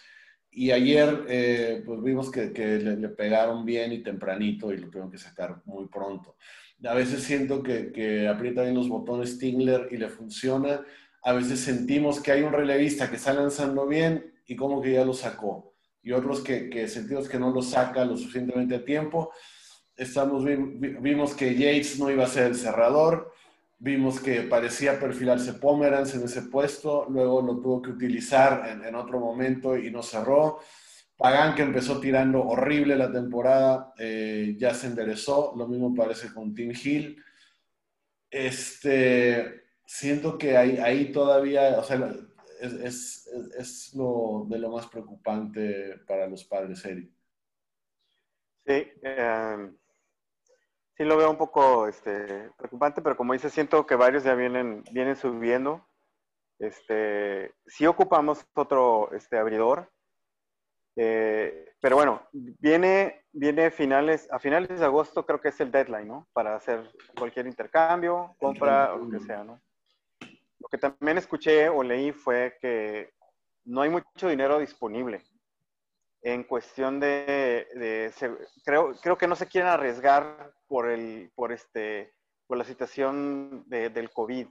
Y 0.51 0.71
ayer 0.71 1.25
eh, 1.27 1.83
pues 1.85 2.01
vimos 2.01 2.31
que, 2.31 2.51
que 2.51 2.77
le, 2.77 2.97
le, 2.97 3.09
pegaron 3.09 3.65
bien 3.65 3.91
y 3.91 4.03
tempranito 4.03 4.71
y 4.71 4.77
lo 4.77 4.87
tuvieron 4.87 5.11
que 5.11 5.17
sacar 5.17 5.61
muy 5.65 5.87
pronto. 5.87 6.35
A 6.83 6.93
veces 6.93 7.23
siento 7.23 7.63
que, 7.63 7.91
que 7.91 8.27
aprieta 8.27 8.63
bien 8.63 8.75
los 8.75 8.89
botones 8.89 9.39
Tingler 9.39 9.87
y 9.91 9.97
le 9.97 10.09
funciona. 10.09 10.81
A 11.23 11.33
veces 11.33 11.59
sentimos 11.59 12.19
que 12.19 12.31
hay 12.31 12.43
un 12.43 12.53
relevista 12.53 13.09
que 13.09 13.15
está 13.15 13.33
lanzando 13.33 13.87
bien 13.87 14.33
y 14.45 14.55
como 14.55 14.81
que 14.81 14.91
ya 14.93 15.05
lo 15.05 15.13
sacó. 15.13 15.73
Y 16.03 16.11
otros 16.11 16.41
que, 16.41 16.69
que 16.69 16.87
sentimos 16.87 17.27
que 17.27 17.39
no 17.39 17.49
lo 17.51 17.61
saca 17.61 18.05
lo 18.05 18.15
suficientemente 18.15 18.75
a 18.75 18.85
tiempo. 18.85 19.31
Estamos, 19.95 20.43
vimos 20.45 21.33
que 21.33 21.55
Yates 21.55 21.97
no 21.99 22.11
iba 22.11 22.25
a 22.25 22.27
ser 22.27 22.47
el 22.47 22.55
cerrador. 22.55 23.33
Vimos 23.79 24.19
que 24.19 24.41
parecía 24.41 24.99
perfilarse 24.99 25.53
Pomeranz 25.53 26.13
en 26.13 26.23
ese 26.23 26.43
puesto. 26.43 27.07
Luego 27.09 27.41
lo 27.41 27.59
tuvo 27.59 27.81
que 27.81 27.91
utilizar 27.91 28.69
en, 28.69 28.85
en 28.85 28.95
otro 28.95 29.19
momento 29.19 29.75
y 29.77 29.89
no 29.89 30.03
cerró. 30.03 30.59
Pagán, 31.17 31.55
que 31.55 31.61
empezó 31.61 31.99
tirando 31.99 32.41
horrible 32.43 32.95
la 32.95 33.11
temporada, 33.11 33.93
eh, 33.97 34.55
ya 34.57 34.73
se 34.73 34.87
enderezó. 34.87 35.53
Lo 35.55 35.67
mismo 35.67 35.95
parece 35.95 36.33
con 36.33 36.53
Tim 36.53 36.71
Hill. 36.71 37.23
Este, 38.29 39.63
siento 39.85 40.37
que 40.37 40.57
ahí, 40.57 41.11
todavía, 41.13 41.79
o 41.79 41.83
sea, 41.83 42.13
es, 42.59 43.93
lo 43.95 44.45
de 44.49 44.59
lo 44.59 44.71
más 44.71 44.87
preocupante 44.87 45.99
para 46.05 46.27
los 46.27 46.43
padres, 46.43 46.83
Eric. 46.83 47.09
Sí, 48.65 48.91
em, 49.03 49.77
sí 50.97 51.03
lo 51.03 51.15
veo 51.15 51.29
un 51.29 51.37
poco 51.37 51.87
este, 51.87 52.51
preocupante, 52.57 53.01
pero 53.01 53.15
como 53.15 53.31
dice, 53.31 53.49
siento 53.49 53.85
que 53.85 53.95
varios 53.95 54.25
ya 54.25 54.35
vienen, 54.35 54.83
vienen 54.91 55.15
subiendo. 55.15 55.87
Este, 56.59 57.53
si 57.67 57.85
ocupamos 57.85 58.45
otro 58.53 59.13
este, 59.13 59.37
abridor, 59.37 59.91
eh, 60.95 61.73
pero 61.79 61.95
bueno, 61.97 62.21
viene, 62.31 63.25
viene 63.31 63.71
finales, 63.71 64.27
a 64.31 64.39
finales 64.39 64.79
de 64.79 64.85
agosto 64.85 65.25
creo 65.25 65.41
que 65.41 65.49
es 65.49 65.59
el 65.59 65.71
deadline, 65.71 66.07
¿no? 66.07 66.27
Para 66.33 66.55
hacer 66.55 66.89
cualquier 67.17 67.47
intercambio, 67.47 68.35
compra 68.39 68.93
o 68.93 68.97
lo 68.97 69.09
que 69.09 69.19
sea, 69.19 69.43
¿no? 69.43 69.61
Lo 70.59 70.67
que 70.69 70.77
también 70.77 71.17
escuché 71.17 71.69
o 71.69 71.83
leí 71.83 72.11
fue 72.11 72.57
que 72.59 73.11
no 73.65 73.81
hay 73.81 73.89
mucho 73.89 74.29
dinero 74.29 74.59
disponible 74.59 75.23
en 76.25 76.43
cuestión 76.43 76.99
de, 76.99 78.11
creo, 78.65 78.95
creo 78.95 79.17
que 79.17 79.27
no 79.27 79.35
se 79.35 79.45
quieren 79.45 79.69
arriesgar 79.69 80.51
por 80.67 80.89
el, 80.89 81.31
por 81.35 81.51
este, 81.51 82.15
por 82.47 82.57
la 82.57 82.63
situación 82.63 83.63
del 83.67 84.09
COVID. 84.11 84.47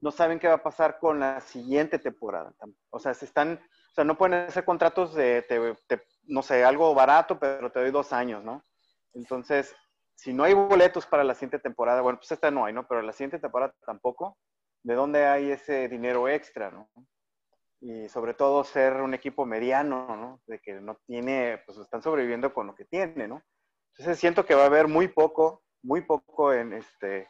no 0.00 0.10
saben 0.10 0.40
qué 0.40 0.48
va 0.48 0.54
a 0.54 0.62
pasar 0.62 0.98
con 0.98 1.20
la 1.20 1.40
siguiente 1.40 2.00
temporada. 2.00 2.52
O 2.90 2.98
sea, 2.98 3.14
se 3.14 3.26
están, 3.26 3.60
sea, 3.98 4.04
no 4.04 4.16
pueden 4.16 4.46
hacer 4.46 4.64
contratos 4.64 5.14
de, 5.14 5.44
no 6.24 6.42
sé, 6.42 6.64
algo 6.64 6.94
barato, 6.94 7.38
pero 7.38 7.72
te 7.72 7.80
doy 7.80 7.90
dos 7.90 8.12
años, 8.12 8.44
¿no? 8.44 8.62
Entonces, 9.12 9.74
si 10.14 10.32
no 10.32 10.44
hay 10.44 10.54
boletos 10.54 11.06
para 11.06 11.24
la 11.24 11.34
siguiente 11.34 11.58
temporada, 11.58 12.00
bueno, 12.00 12.18
pues 12.18 12.30
esta 12.30 12.50
no 12.50 12.64
hay, 12.64 12.72
¿no? 12.72 12.86
Pero 12.86 13.02
la 13.02 13.12
siguiente 13.12 13.38
temporada 13.38 13.74
tampoco, 13.84 14.38
¿de 14.84 14.94
dónde 14.94 15.26
hay 15.26 15.50
ese 15.50 15.88
dinero 15.88 16.28
extra, 16.28 16.70
¿no? 16.70 16.88
Y 17.80 18.08
sobre 18.08 18.34
todo 18.34 18.62
ser 18.62 19.00
un 19.00 19.14
equipo 19.14 19.46
mediano, 19.46 20.16
¿no? 20.16 20.40
De 20.46 20.60
que 20.60 20.74
no 20.74 20.96
tiene, 21.06 21.62
pues 21.66 21.78
están 21.78 22.02
sobreviviendo 22.02 22.54
con 22.54 22.68
lo 22.68 22.74
que 22.74 22.84
tiene, 22.84 23.26
¿no? 23.26 23.42
Entonces 23.96 24.18
siento 24.18 24.46
que 24.46 24.54
va 24.54 24.62
a 24.62 24.66
haber 24.66 24.86
muy 24.86 25.08
poco, 25.08 25.62
muy 25.82 26.02
poco 26.02 26.52
en 26.52 26.72
este, 26.72 27.28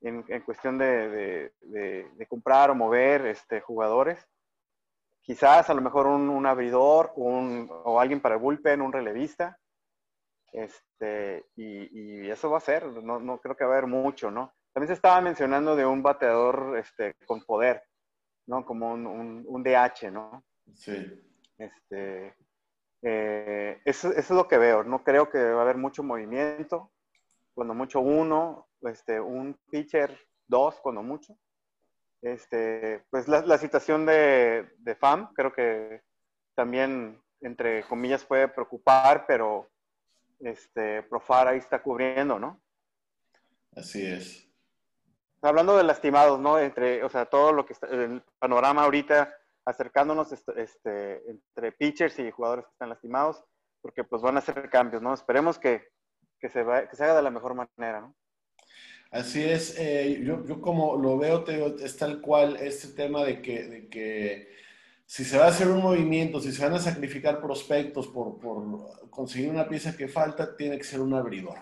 en, 0.00 0.22
cuestión 0.44 0.78
de, 0.78 1.52
comprar 2.28 2.70
o 2.70 2.74
mover 2.74 3.26
este, 3.26 3.60
jugadores. 3.60 4.26
Quizás 5.26 5.68
a 5.68 5.74
lo 5.74 5.80
mejor 5.80 6.06
un, 6.06 6.46
abridor 6.46 7.10
un, 7.16 7.68
o 7.68 7.98
alguien 8.00 8.20
para 8.20 8.36
el 8.36 8.40
bullpen, 8.40 8.80
un 8.80 8.92
relevista. 8.92 9.58
Este, 10.52 11.46
y, 11.56 12.30
eso 12.30 12.48
va 12.48 12.58
a 12.58 12.60
ser, 12.60 12.86
no, 12.86 13.18
no, 13.18 13.40
creo 13.40 13.56
que 13.56 13.64
va 13.64 13.74
a 13.74 13.78
haber 13.78 13.90
mucho, 13.90 14.30
¿no? 14.30 14.54
También 14.72 14.86
se 14.86 14.94
estaba 14.94 15.20
mencionando 15.20 15.74
de 15.74 15.84
un 15.84 16.00
bateador 16.00 16.78
este, 16.78 17.14
con 17.26 17.42
poder, 17.42 17.82
¿no? 18.46 18.64
Como 18.64 18.92
un, 18.92 19.44
un, 19.44 19.62
DH, 19.64 20.12
¿no? 20.12 20.44
Sí. 20.74 20.94
Este, 21.58 22.36
eh, 23.02 23.82
eso, 23.84 24.10
eso, 24.10 24.20
es 24.20 24.30
lo 24.30 24.46
que 24.46 24.58
veo, 24.58 24.84
no 24.84 25.02
creo 25.02 25.28
que 25.28 25.38
va 25.38 25.58
a 25.58 25.62
haber 25.62 25.76
mucho 25.76 26.04
movimiento, 26.04 26.92
cuando 27.52 27.74
mucho 27.74 27.98
uno, 27.98 28.68
este, 28.82 29.20
un 29.20 29.58
pitcher, 29.72 30.16
dos, 30.46 30.80
cuando 30.80 31.02
mucho. 31.02 31.36
Este, 32.26 33.04
pues 33.08 33.28
la, 33.28 33.42
la 33.42 33.56
situación 33.56 34.04
de, 34.04 34.68
de, 34.78 34.94
FAM 34.96 35.32
creo 35.32 35.52
que 35.52 36.02
también, 36.56 37.22
entre 37.40 37.84
comillas, 37.84 38.24
puede 38.24 38.48
preocupar, 38.48 39.26
pero 39.28 39.70
este, 40.40 41.04
Profar 41.04 41.46
ahí 41.46 41.58
está 41.58 41.80
cubriendo, 41.80 42.40
¿no? 42.40 42.60
Así 43.76 44.04
es. 44.04 44.44
Hablando 45.40 45.76
de 45.76 45.84
lastimados, 45.84 46.40
¿no? 46.40 46.58
Entre, 46.58 47.04
o 47.04 47.08
sea, 47.08 47.26
todo 47.26 47.52
lo 47.52 47.64
que 47.64 47.74
está, 47.74 47.86
el 47.86 48.20
panorama 48.40 48.82
ahorita, 48.82 49.32
acercándonos 49.64 50.32
este, 50.32 51.30
entre 51.30 51.70
pitchers 51.70 52.18
y 52.18 52.32
jugadores 52.32 52.64
que 52.64 52.72
están 52.72 52.88
lastimados, 52.88 53.44
porque 53.80 54.02
pues 54.02 54.20
van 54.20 54.34
a 54.34 54.40
hacer 54.40 54.68
cambios, 54.68 55.00
¿no? 55.00 55.14
Esperemos 55.14 55.60
que, 55.60 55.92
que 56.40 56.48
se, 56.48 56.64
va, 56.64 56.88
que 56.88 56.96
se 56.96 57.04
haga 57.04 57.14
de 57.14 57.22
la 57.22 57.30
mejor 57.30 57.54
manera, 57.54 58.00
¿no? 58.00 58.16
Así 59.10 59.42
es, 59.42 59.76
eh, 59.78 60.20
yo, 60.24 60.60
como 60.60 60.96
lo 60.96 61.16
veo, 61.16 61.44
te 61.44 61.84
es 61.84 61.96
tal 61.96 62.20
cual 62.20 62.56
este 62.56 62.88
tema 62.88 63.24
de 63.24 63.40
que, 63.40 64.48
si 65.06 65.24
se 65.24 65.38
va 65.38 65.46
a 65.46 65.48
hacer 65.48 65.68
un 65.68 65.80
movimiento, 65.80 66.40
si 66.40 66.52
se 66.52 66.62
van 66.62 66.74
a 66.74 66.80
sacrificar 66.80 67.40
prospectos 67.40 68.08
por, 68.08 68.38
conseguir 69.10 69.50
una 69.50 69.68
pieza 69.68 69.96
que 69.96 70.08
falta, 70.08 70.56
tiene 70.56 70.76
que 70.76 70.84
ser 70.84 71.00
un 71.00 71.14
abridor. 71.14 71.58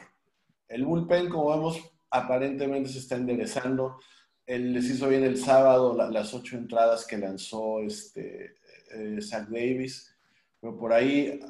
El 0.67 0.85
bullpen, 0.87 1.29
como 1.29 1.51
vemos, 1.51 1.79
aparentemente 2.11 2.89
se 2.89 2.99
está 3.01 3.17
enderezando. 3.17 3.99
Él 4.47 4.73
les 4.73 4.87
hizo 4.87 5.09
bien 5.09 5.25
el 5.25 5.39
sábado 5.39 5.95
las 6.11 6.33
ocho 6.33 6.57
entradas 6.57 7.07
que 7.07 7.19
lanzó 7.19 7.81
este, 7.81 8.57
eh, 8.91 9.19
Zach 9.21 9.49
Davis, 9.49 10.17
pero 10.61 10.77
por 10.77 10.93
ahí, 10.93 11.27
eh, 11.29 11.43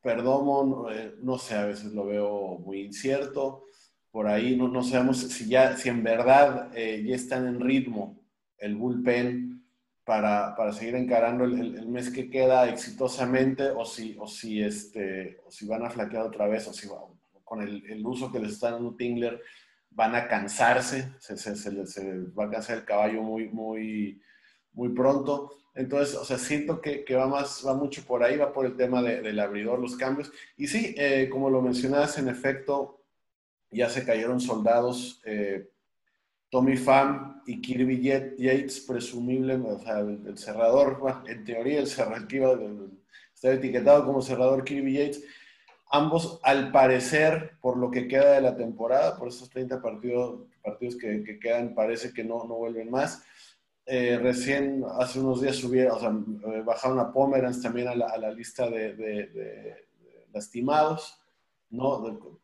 Perdomo, 0.00 0.88
no 1.20 1.38
sé, 1.38 1.54
a 1.56 1.66
veces 1.66 1.92
lo 1.92 2.06
veo 2.06 2.58
muy 2.58 2.82
incierto 2.82 3.64
por 4.10 4.26
ahí 4.26 4.56
no, 4.56 4.68
no 4.68 4.82
sabemos 4.82 5.18
si 5.18 5.48
ya, 5.48 5.76
si 5.76 5.88
en 5.88 6.02
verdad 6.02 6.70
eh, 6.74 7.02
ya 7.06 7.14
están 7.14 7.46
en 7.46 7.60
ritmo 7.60 8.18
el 8.58 8.76
bullpen 8.76 9.62
para, 10.04 10.54
para 10.56 10.72
seguir 10.72 10.94
encarando 10.94 11.44
el, 11.44 11.76
el, 11.76 11.86
mes 11.86 12.10
que 12.10 12.30
queda 12.30 12.68
exitosamente 12.68 13.70
o 13.70 13.84
si, 13.84 14.16
o 14.18 14.26
si, 14.26 14.62
este, 14.62 15.40
o 15.46 15.50
si 15.50 15.66
van 15.66 15.84
a 15.84 15.90
flaquear 15.90 16.22
otra 16.22 16.46
vez 16.46 16.66
o 16.66 16.72
si 16.72 16.88
con 17.44 17.60
el, 17.60 17.84
el, 17.90 18.04
uso 18.06 18.32
que 18.32 18.38
les 18.38 18.52
está 18.52 18.70
dando 18.70 18.96
Tingler 18.96 19.40
van 19.90 20.14
a 20.14 20.26
cansarse, 20.26 21.12
se, 21.18 21.36
se, 21.36 21.56
se, 21.56 22.24
va 22.38 22.44
a 22.44 22.50
cansar 22.50 22.78
el 22.78 22.84
caballo 22.84 23.22
muy, 23.22 23.48
muy, 23.48 24.22
muy 24.72 24.90
pronto. 24.90 25.50
Entonces, 25.74 26.14
o 26.16 26.24
sea, 26.24 26.38
siento 26.38 26.80
que, 26.80 27.04
que, 27.04 27.14
va, 27.14 27.26
más, 27.26 27.64
va 27.66 27.74
mucho 27.74 28.02
por 28.04 28.22
ahí, 28.22 28.36
va 28.36 28.52
por 28.52 28.64
el 28.64 28.76
tema 28.76 29.02
de, 29.02 29.20
del 29.22 29.40
abridor, 29.40 29.78
los 29.78 29.96
cambios. 29.96 30.32
Y 30.56 30.68
sí, 30.68 30.94
eh, 30.96 31.28
como 31.30 31.50
lo 31.50 31.60
mencionabas, 31.62 32.18
en 32.18 32.28
efecto, 32.28 33.02
ya 33.70 33.88
se 33.88 34.04
cayeron 34.04 34.40
soldados. 34.40 35.20
Eh, 35.24 35.68
Tommy 36.50 36.76
Pham 36.76 37.42
y 37.46 37.60
Kirby 37.60 38.00
Yates, 38.00 38.80
presumible, 38.80 39.56
o 39.56 39.78
sea, 39.80 39.98
el, 40.00 40.38
cerrador, 40.38 40.98
en 41.26 41.44
teoría 41.44 41.80
el 41.80 41.86
cerrador 41.86 42.26
que 42.26 42.36
iba, 42.36 42.58
está 43.34 43.52
etiquetado 43.52 44.06
como 44.06 44.22
cerrador 44.22 44.64
Kirby 44.64 44.94
Yates. 44.94 45.24
Ambos, 45.90 46.40
al 46.42 46.70
parecer, 46.72 47.52
por 47.60 47.76
lo 47.76 47.90
que 47.90 48.08
queda 48.08 48.32
de 48.32 48.40
la 48.40 48.56
temporada, 48.56 49.16
por 49.18 49.28
esos 49.28 49.48
30 49.50 49.80
partidos, 49.80 50.46
partidos 50.62 50.96
que, 50.96 51.38
quedan, 51.38 51.74
parece 51.74 52.12
que 52.12 52.24
no, 52.24 52.44
no 52.44 52.56
vuelven 52.56 52.90
más. 52.90 53.22
Eh, 53.84 54.18
recién, 54.20 54.84
hace 54.98 55.20
unos 55.20 55.40
días 55.40 55.56
subieron, 55.56 55.96
o 55.96 56.00
sea, 56.00 56.10
eh, 56.52 56.62
bajaron 56.62 56.98
a 56.98 57.10
Pomeranz 57.10 57.62
también 57.62 57.88
a 57.88 57.94
la, 57.94 58.30
lista 58.32 58.68
de, 58.68 58.94
de 58.94 59.86
lastimados, 60.32 61.18
¿no? 61.70 62.38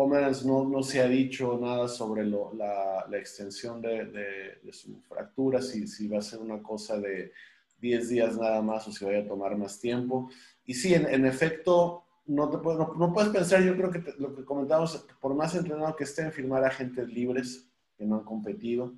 Pomeranz 0.00 0.46
no, 0.46 0.66
no, 0.66 0.82
se 0.82 1.02
ha 1.02 1.08
dicho 1.08 1.58
nada 1.60 1.86
sobre 1.86 2.24
la, 2.24 3.04
extensión 3.12 3.82
de, 3.82 4.58
su 4.72 4.98
fractura, 5.02 5.60
si, 5.60 5.86
si, 5.86 6.08
va 6.08 6.20
a 6.20 6.22
ser 6.22 6.38
una 6.38 6.62
cosa 6.62 6.98
de 6.98 7.34
10 7.82 8.08
días 8.08 8.38
nada 8.38 8.62
más 8.62 8.88
o 8.88 8.92
si 8.92 9.04
vaya 9.04 9.18
a 9.18 9.26
tomar 9.26 9.58
más 9.58 9.78
tiempo. 9.78 10.30
Y 10.64 10.72
sí, 10.72 10.94
en, 10.94 11.26
efecto, 11.26 12.06
no, 12.24 12.48
te 12.48 12.56
puedes, 12.56 12.78
no, 12.78 13.12
puedes 13.12 13.28
pensar, 13.28 13.62
yo 13.62 13.76
creo 13.76 13.90
que 13.90 14.02
lo 14.18 14.34
que 14.34 14.42
comentamos, 14.42 15.06
por 15.20 15.34
más 15.34 15.54
entrenado 15.54 15.94
que 15.94 16.04
estén, 16.04 16.32
firmar 16.32 16.64
agentes 16.64 17.06
libres 17.06 17.68
que 17.98 18.06
no 18.06 18.20
han 18.20 18.24
competido. 18.24 18.94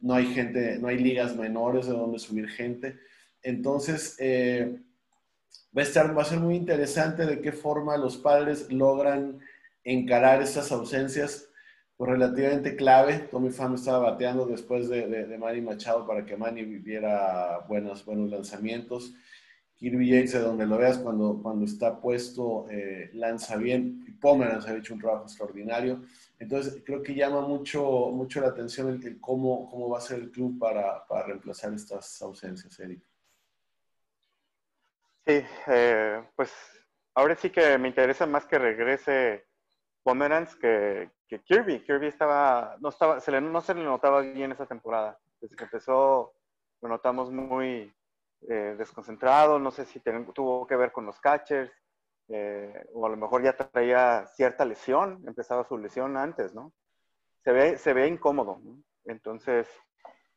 No 0.00 0.14
hay 0.14 0.32
gente, 0.32 0.78
no 0.78 0.88
hay 0.88 0.96
ligas 0.96 1.36
menores 1.36 1.88
de 1.88 1.92
donde 1.92 2.18
subir 2.18 2.48
gente. 2.48 2.98
Entonces, 3.42 4.16
eh, 4.18 4.80
va, 5.76 5.82
a 5.82 5.84
estar, 5.84 6.16
va 6.16 6.22
a 6.22 6.24
ser 6.24 6.40
muy 6.40 6.56
interesante 6.56 7.26
de 7.26 7.42
qué 7.42 7.52
forma 7.52 7.98
los 7.98 8.16
padres 8.16 8.72
logran 8.72 9.40
encarar 9.88 10.42
estas 10.42 10.70
ausencias 10.70 11.48
pues, 11.96 12.10
relativamente 12.10 12.76
clave. 12.76 13.18
Tommy 13.30 13.50
Pham 13.50 13.74
estaba 13.74 14.10
bateando 14.10 14.46
después 14.46 14.88
de, 14.88 15.06
de, 15.06 15.38
Manny 15.38 15.62
Machado 15.62 16.06
para 16.06 16.24
que 16.24 16.36
Manny 16.36 16.64
viviera 16.64 17.60
buenos, 17.68 18.04
buenos 18.04 18.30
lanzamientos. 18.30 19.14
Kirby 19.76 20.08
Yates, 20.08 20.32
de 20.32 20.40
donde 20.40 20.66
lo 20.66 20.76
veas, 20.76 20.98
cuando, 20.98 21.40
cuando 21.40 21.64
está 21.64 22.00
puesto, 22.00 22.66
eh, 22.68 23.10
lanza 23.14 23.56
bien. 23.56 24.04
Y 24.06 24.12
Pomeranz 24.12 24.66
ha 24.66 24.76
hecho 24.76 24.92
un 24.92 25.00
trabajo 25.00 25.24
extraordinario. 25.24 26.02
Entonces, 26.38 26.82
creo 26.84 27.02
que 27.02 27.14
llama 27.14 27.42
mucho, 27.42 28.10
mucho 28.12 28.40
la 28.40 28.48
atención 28.48 28.88
el, 28.90 29.20
cómo, 29.20 29.70
cómo 29.70 29.88
va 29.88 29.98
a 29.98 30.02
ser 30.02 30.18
el 30.18 30.30
club 30.30 30.58
para, 30.58 31.06
para 31.06 31.26
reemplazar 31.26 31.72
estas 31.72 32.20
ausencias, 32.22 32.78
Eric. 32.80 33.00
Sí, 35.26 35.42
eh, 35.68 36.22
pues 36.34 36.52
ahora 37.14 37.36
sí 37.36 37.50
que 37.50 37.78
me 37.78 37.88
interesa 37.88 38.26
más 38.26 38.46
que 38.46 38.58
regrese 38.58 39.47
Pomeranz 40.08 40.56
que, 40.56 41.10
Kirby. 41.44 41.84
Kirby 41.84 42.06
estaba, 42.06 42.78
no, 42.80 42.88
estaba, 42.88 43.20
se 43.20 43.30
le, 43.30 43.42
no 43.42 43.60
se 43.60 43.74
le 43.74 43.84
notaba 43.84 44.22
bien 44.22 44.52
esa 44.52 44.64
temporada. 44.64 45.18
Desde 45.38 45.54
que 45.54 45.64
empezó, 45.64 46.32
lo 46.80 46.88
notamos 46.88 47.30
muy 47.30 47.94
eh, 48.48 48.74
desconcentrado. 48.78 49.58
No 49.58 49.70
sé 49.70 49.84
si 49.84 50.00
tuvo 50.34 50.66
que 50.66 50.76
ver 50.76 50.92
con 50.92 51.04
los 51.04 51.20
catchers, 51.20 51.70
eh, 52.28 52.86
o 52.94 53.04
a 53.04 53.10
lo 53.10 53.18
mejor 53.18 53.42
ya 53.42 53.54
traía 53.54 54.24
cierta 54.28 54.64
lesión, 54.64 55.22
empezaba 55.26 55.68
su 55.68 55.76
lesión 55.76 56.16
antes, 56.16 56.54
¿no? 56.54 56.72
Se 57.44 57.52
ve, 57.52 57.76
se 57.76 57.92
ve 57.92 58.08
incómodo. 58.08 58.62
Entonces, 59.04 59.68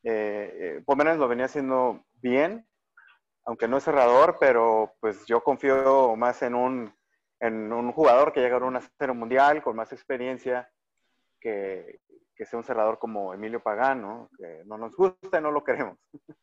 eh, 0.04 0.84
Pomeranz 0.86 1.18
lo 1.18 1.30
venía 1.30 1.46
haciendo 1.46 2.04
bien, 2.16 2.68
aunque 3.46 3.70
no 3.70 3.78
es 3.78 3.86
cerrador, 3.86 4.36
pero 4.38 4.96
pues 5.00 5.26
yo 5.28 5.42
confío 5.42 6.14
más 6.18 6.42
en 6.42 6.56
un 6.56 6.94
en 7.42 7.74
un 7.74 7.92
jugador 7.92 8.32
que 8.32 8.40
llega 8.40 8.58
a 8.58 8.64
una 8.64 8.82
serie 8.82 9.16
mundial 9.16 9.64
con 9.64 9.76
más 9.76 9.92
experiencia 9.92 10.72
que, 11.40 12.00
que, 12.36 12.46
sea 12.46 12.60
un 12.60 12.64
cerrador 12.64 13.00
como 13.00 13.34
Emilio 13.34 13.62
Pagán, 13.62 14.02
¿no? 14.02 14.30
Que 14.38 14.62
no 14.66 14.78
nos 14.78 14.96
gusta 14.96 15.40
y 15.40 15.42
no 15.42 15.52
lo 15.52 15.64
queremos. 15.64 15.98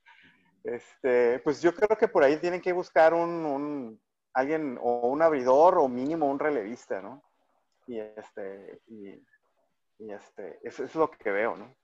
Este, 0.65 1.39
pues 1.39 1.63
yo 1.63 1.73
creo 1.73 1.97
que 1.97 2.09
por 2.09 2.23
ahí 2.23 2.37
tienen 2.37 2.61
que 2.61 2.73
buscar 2.73 3.15
un, 3.15 3.47
un 3.47 4.01
alguien 4.35 4.77
o 4.83 5.09
un 5.09 5.23
abridor 5.23 5.79
o 5.79 5.89
mínimo 5.89 6.27
un 6.27 6.39
relevista, 6.39 7.01
¿no? 7.01 7.23
Y 7.87 7.99
este, 8.01 8.81
y, 8.89 9.25
este, 9.99 10.59
eso, 10.63 10.85
es 10.85 10.95
lo 10.95 11.11
que 11.11 11.31
veo, 11.31 11.57
¿no? 11.57 11.75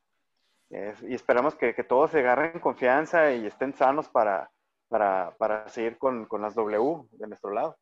y 1.08 1.14
esperamos 1.14 1.54
que, 1.54 1.72
que, 1.74 1.84
todos 1.84 2.10
se 2.10 2.18
agarren 2.18 2.58
confianza 2.58 3.32
y 3.32 3.46
estén 3.46 3.72
sanos 3.74 4.08
para, 4.08 4.50
para, 4.88 5.34
para 5.38 5.68
seguir 5.68 5.96
con, 5.96 6.26
con 6.26 6.42
las 6.42 6.54
W 6.56 7.06
de 7.12 7.28
nuestro 7.28 7.52
lado 7.52 7.78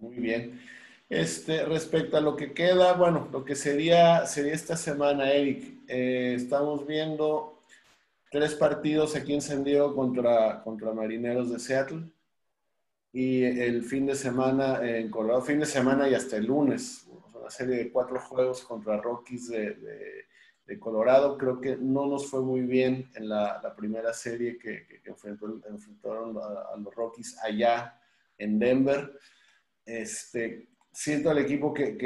muy 0.00 0.16
bien. 0.16 0.60
Este, 1.08 1.64
respecto 1.64 2.16
a 2.16 2.20
lo 2.20 2.36
que 2.36 2.52
queda, 2.52 2.94
bueno, 2.94 3.28
lo 3.30 3.44
que 3.44 3.54
sería, 3.54 4.26
sería 4.26 4.54
esta 4.54 4.76
semana, 4.76 5.32
Eric, 5.32 5.82
eh, 5.86 6.34
estamos 6.36 6.86
viendo 6.86 7.62
tres 8.30 8.54
partidos 8.54 9.14
aquí 9.14 9.34
en 9.34 9.42
San 9.42 9.62
Diego 9.62 9.94
contra, 9.94 10.62
contra 10.64 10.92
Marineros 10.92 11.52
de 11.52 11.60
Seattle 11.60 12.10
y 13.12 13.44
el 13.44 13.84
fin 13.84 14.06
de 14.06 14.16
semana 14.16 14.80
en 14.82 15.08
Colorado, 15.08 15.42
fin 15.42 15.60
de 15.60 15.66
semana 15.66 16.08
y 16.08 16.14
hasta 16.14 16.36
el 16.36 16.46
lunes, 16.46 17.06
una 17.32 17.48
serie 17.48 17.76
de 17.76 17.92
cuatro 17.92 18.18
juegos 18.18 18.64
contra 18.64 18.96
Rockies 18.96 19.50
de, 19.50 20.26
Colorado. 20.80 21.38
Creo 21.38 21.60
que 21.60 21.76
no 21.76 22.06
nos 22.06 22.26
fue 22.26 22.42
muy 22.42 22.62
bien 22.62 23.08
en 23.14 23.28
la, 23.28 23.72
primera 23.76 24.12
serie 24.12 24.58
que, 24.58 24.84
que, 24.86 25.00
enfrentaron 25.08 26.36
a, 26.38 26.76
los 26.76 26.92
Rockies 26.92 27.38
allá 27.40 28.00
en 28.36 28.58
Denver. 28.58 29.16
Este, 29.86 30.68
siento 30.92 31.30
al 31.30 31.38
equipo 31.38 31.74
que, 31.74 31.96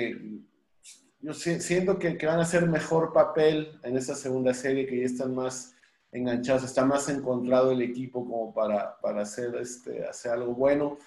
yo 1.21 1.35
siento 1.35 1.99
que, 1.99 2.17
que, 2.17 2.27
van 2.27 2.38
a 2.38 2.43
hacer 2.43 2.67
mejor 2.69 3.12
papel 3.12 3.79
en 3.83 3.97
esta 3.97 4.14
segunda 4.14 4.55
serie, 4.55 4.87
que 4.87 5.01
ya 5.01 5.07
están 5.07 5.35
más 5.35 5.75
enganchados, 6.12 6.64
está 6.64 6.85
más 6.85 7.09
encontrado 7.09 7.73
el 7.73 7.83
equipo 7.83 8.25
como 8.25 8.53
para, 8.55 8.99
para 9.01 9.23
hacer, 9.23 9.55
este, 9.57 10.07
hacer 10.07 10.33
algo 10.33 10.55
bueno. 10.55 10.99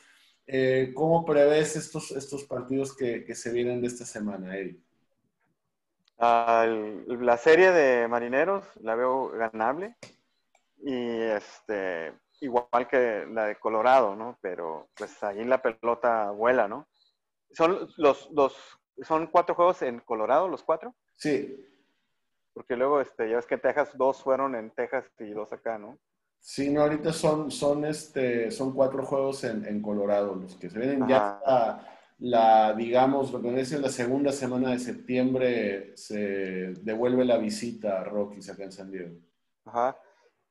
Eh, 0.48 0.92
¿Cómo 0.94 1.26
prevés 1.26 1.76
estos, 1.76 2.12
estos 2.12 2.44
partidos 2.44 2.96
que, 2.96 3.24
que, 3.24 3.36
se 3.36 3.52
vienen 3.52 3.82
de 3.82 3.88
esta 3.88 4.06
semana, 4.06 4.56
Eric? 4.56 4.80
la 6.20 7.38
serie 7.42 7.72
de 7.72 8.08
Marineros 8.08 8.64
la 8.82 8.94
veo 8.94 9.30
ganable 9.30 9.96
y 10.84 10.94
este 10.94 12.14
igual 12.42 12.88
que 12.90 13.26
la 13.32 13.46
de 13.46 13.56
Colorado, 13.56 14.16
¿no? 14.16 14.38
Pero 14.42 14.90
pues 14.96 15.24
ahí 15.24 15.44
la 15.46 15.62
pelota 15.62 16.32
vuela, 16.32 16.68
¿no? 16.68 16.88
Son 17.52 17.88
los, 17.98 18.30
los 18.32 18.56
son 19.02 19.28
cuatro 19.28 19.56
juegos 19.56 19.82
en 19.82 20.00
Colorado, 20.00 20.48
los 20.48 20.64
cuatro. 20.64 20.96
Sí. 21.16 21.68
Porque 22.54 22.76
luego, 22.76 23.00
este, 23.00 23.30
ya 23.30 23.38
ves 23.38 23.46
que 23.46 23.56
en 23.56 23.62
Texas 23.62 23.98
dos 23.98 24.22
fueron 24.22 24.56
en 24.56 24.72
Texas 24.72 25.06
y 25.20 25.32
dos 25.32 25.54
acá, 25.54 25.78
¿no? 25.78 25.98
Sí, 26.40 26.70
no, 26.70 26.82
ahorita 26.82 27.14
son, 27.14 27.52
son, 27.52 27.86
este, 27.86 28.52
son 28.52 28.74
cuatro 28.74 29.06
juegos 29.06 29.44
en, 29.44 29.66
en 29.66 29.82
Colorado, 29.82 30.36
los 30.36 30.56
que 30.56 30.70
se 30.70 30.80
vienen 30.80 31.08
ya 31.08 31.40
la, 32.22 32.74
digamos, 32.74 33.32
lo 33.32 33.42
que 33.42 33.60
es 33.60 33.72
la 33.72 33.90
segunda 33.90 34.32
semana 34.32 34.70
de 34.70 34.80
septiembre 34.80 35.98
se 35.98 36.74
devuelve 36.82 37.26
la 37.26 37.38
visita 37.38 38.00
a 38.00 38.04
Rockies 38.04 38.50
acá 38.50 38.64
en 38.64 38.72
San 38.72 38.92
Diego. 38.92 39.16
Ajá. 39.66 39.98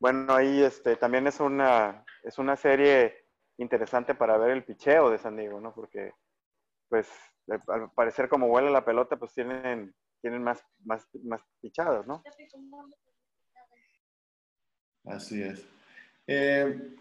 Bueno, 0.01 0.35
ahí 0.35 0.63
este, 0.63 0.97
también 0.97 1.27
es 1.29 1.39
una, 1.39 2.05
es 2.25 2.39
una 2.39 2.57
serie 2.57 3.27
interesante 3.59 4.15
para 4.15 4.37
ver 4.39 4.51
el 4.51 4.65
picheo 4.65 5.11
de 5.11 5.19
San 5.19 5.37
Diego, 5.37 5.61
¿no? 5.61 5.73
Porque, 5.73 6.13
pues, 6.89 7.09
al 7.69 7.91
parecer 7.93 8.29
como 8.29 8.49
vuela 8.49 8.71
la 8.71 8.85
pelota, 8.85 9.17
pues 9.17 9.33
tienen 9.35 9.95
tienen 10.21 10.43
más, 10.43 10.63
más, 10.85 11.07
más 11.23 11.41
pichadas, 11.61 12.07
¿no? 12.07 12.23
Así 15.05 15.43
es. 15.43 15.65
Eh, 16.27 16.97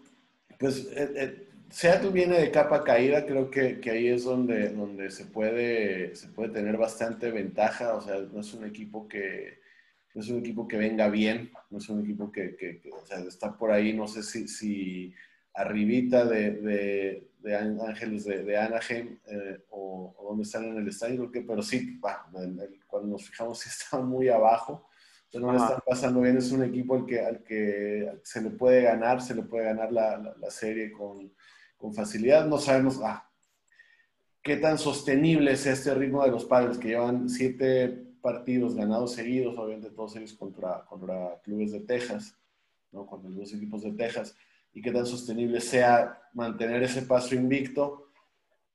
pues 0.58 0.86
eh, 0.92 1.12
eh, 1.14 1.48
Seattle 1.70 2.10
viene 2.10 2.40
de 2.40 2.50
capa 2.50 2.82
caída, 2.82 3.26
creo 3.26 3.50
que, 3.50 3.80
que, 3.80 3.90
ahí 3.90 4.08
es 4.08 4.24
donde, 4.24 4.70
donde 4.70 5.10
se, 5.10 5.26
puede, 5.26 6.16
se 6.16 6.28
puede 6.28 6.50
tener 6.50 6.76
bastante 6.76 7.30
ventaja, 7.30 7.94
o 7.94 8.00
sea, 8.00 8.18
no 8.18 8.40
es 8.40 8.52
un 8.54 8.64
equipo 8.64 9.06
que, 9.06 9.59
no 10.14 10.22
es 10.22 10.28
un 10.28 10.40
equipo 10.40 10.66
que 10.66 10.76
venga 10.76 11.08
bien, 11.08 11.50
no 11.70 11.78
es 11.78 11.88
un 11.88 12.00
equipo 12.02 12.32
que, 12.32 12.56
que, 12.56 12.80
o 12.92 13.06
sea, 13.06 13.18
está 13.20 13.56
por 13.56 13.70
ahí, 13.70 13.92
no 13.92 14.08
sé 14.08 14.22
si, 14.22 14.48
si 14.48 15.14
arribita 15.54 16.24
de, 16.24 16.52
de, 16.52 17.30
de 17.38 17.56
Ángeles 17.56 18.24
de, 18.24 18.42
de 18.42 18.56
Anaheim 18.56 19.18
eh, 19.26 19.64
o, 19.70 20.14
o, 20.18 20.28
donde 20.28 20.42
están 20.42 20.64
en 20.64 20.78
el 20.78 20.88
estadio, 20.88 21.30
pero 21.32 21.62
sí, 21.62 22.00
cuando 22.86 23.08
nos 23.08 23.24
fijamos 23.28 23.60
sí 23.60 23.68
estaban 23.68 24.08
muy 24.08 24.28
abajo, 24.28 24.88
pero 25.30 25.46
no 25.46 25.52
le 25.52 25.58
están 25.58 25.80
pasando 25.86 26.20
bien, 26.20 26.36
es 26.36 26.50
un 26.50 26.64
equipo 26.64 26.96
al 26.96 27.06
que, 27.06 27.20
al 27.20 27.42
que 27.44 28.18
se 28.24 28.42
le 28.42 28.50
puede 28.50 28.82
ganar, 28.82 29.22
se 29.22 29.34
le 29.34 29.42
puede 29.42 29.66
ganar 29.66 29.92
la, 29.92 30.34
la, 30.36 30.50
serie 30.50 30.90
con, 30.90 31.32
con, 31.76 31.94
facilidad, 31.94 32.46
no 32.46 32.58
sabemos 32.58 33.00
ah, 33.04 33.30
qué 34.42 34.56
tan 34.56 34.76
sostenible 34.76 35.52
es 35.52 35.66
este 35.66 35.94
ritmo 35.94 36.24
de 36.24 36.32
los 36.32 36.44
padres 36.46 36.78
que 36.78 36.88
llevan 36.88 37.28
siete 37.28 38.09
partidos 38.20 38.74
ganados 38.74 39.12
seguidos, 39.12 39.58
obviamente 39.58 39.90
todos 39.90 40.16
ellos 40.16 40.34
contra, 40.34 40.84
contra 40.84 41.40
clubes 41.42 41.72
de 41.72 41.80
Texas, 41.80 42.34
¿no? 42.92 43.06
contra 43.06 43.28
los 43.30 43.38
dos 43.38 43.54
equipos 43.54 43.82
de 43.82 43.92
Texas 43.92 44.34
y 44.72 44.82
qué 44.82 44.92
tan 44.92 45.06
sostenible 45.06 45.60
sea 45.60 46.20
mantener 46.32 46.82
ese 46.82 47.02
paso 47.02 47.34
invicto, 47.34 48.08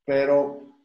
pero 0.04 0.76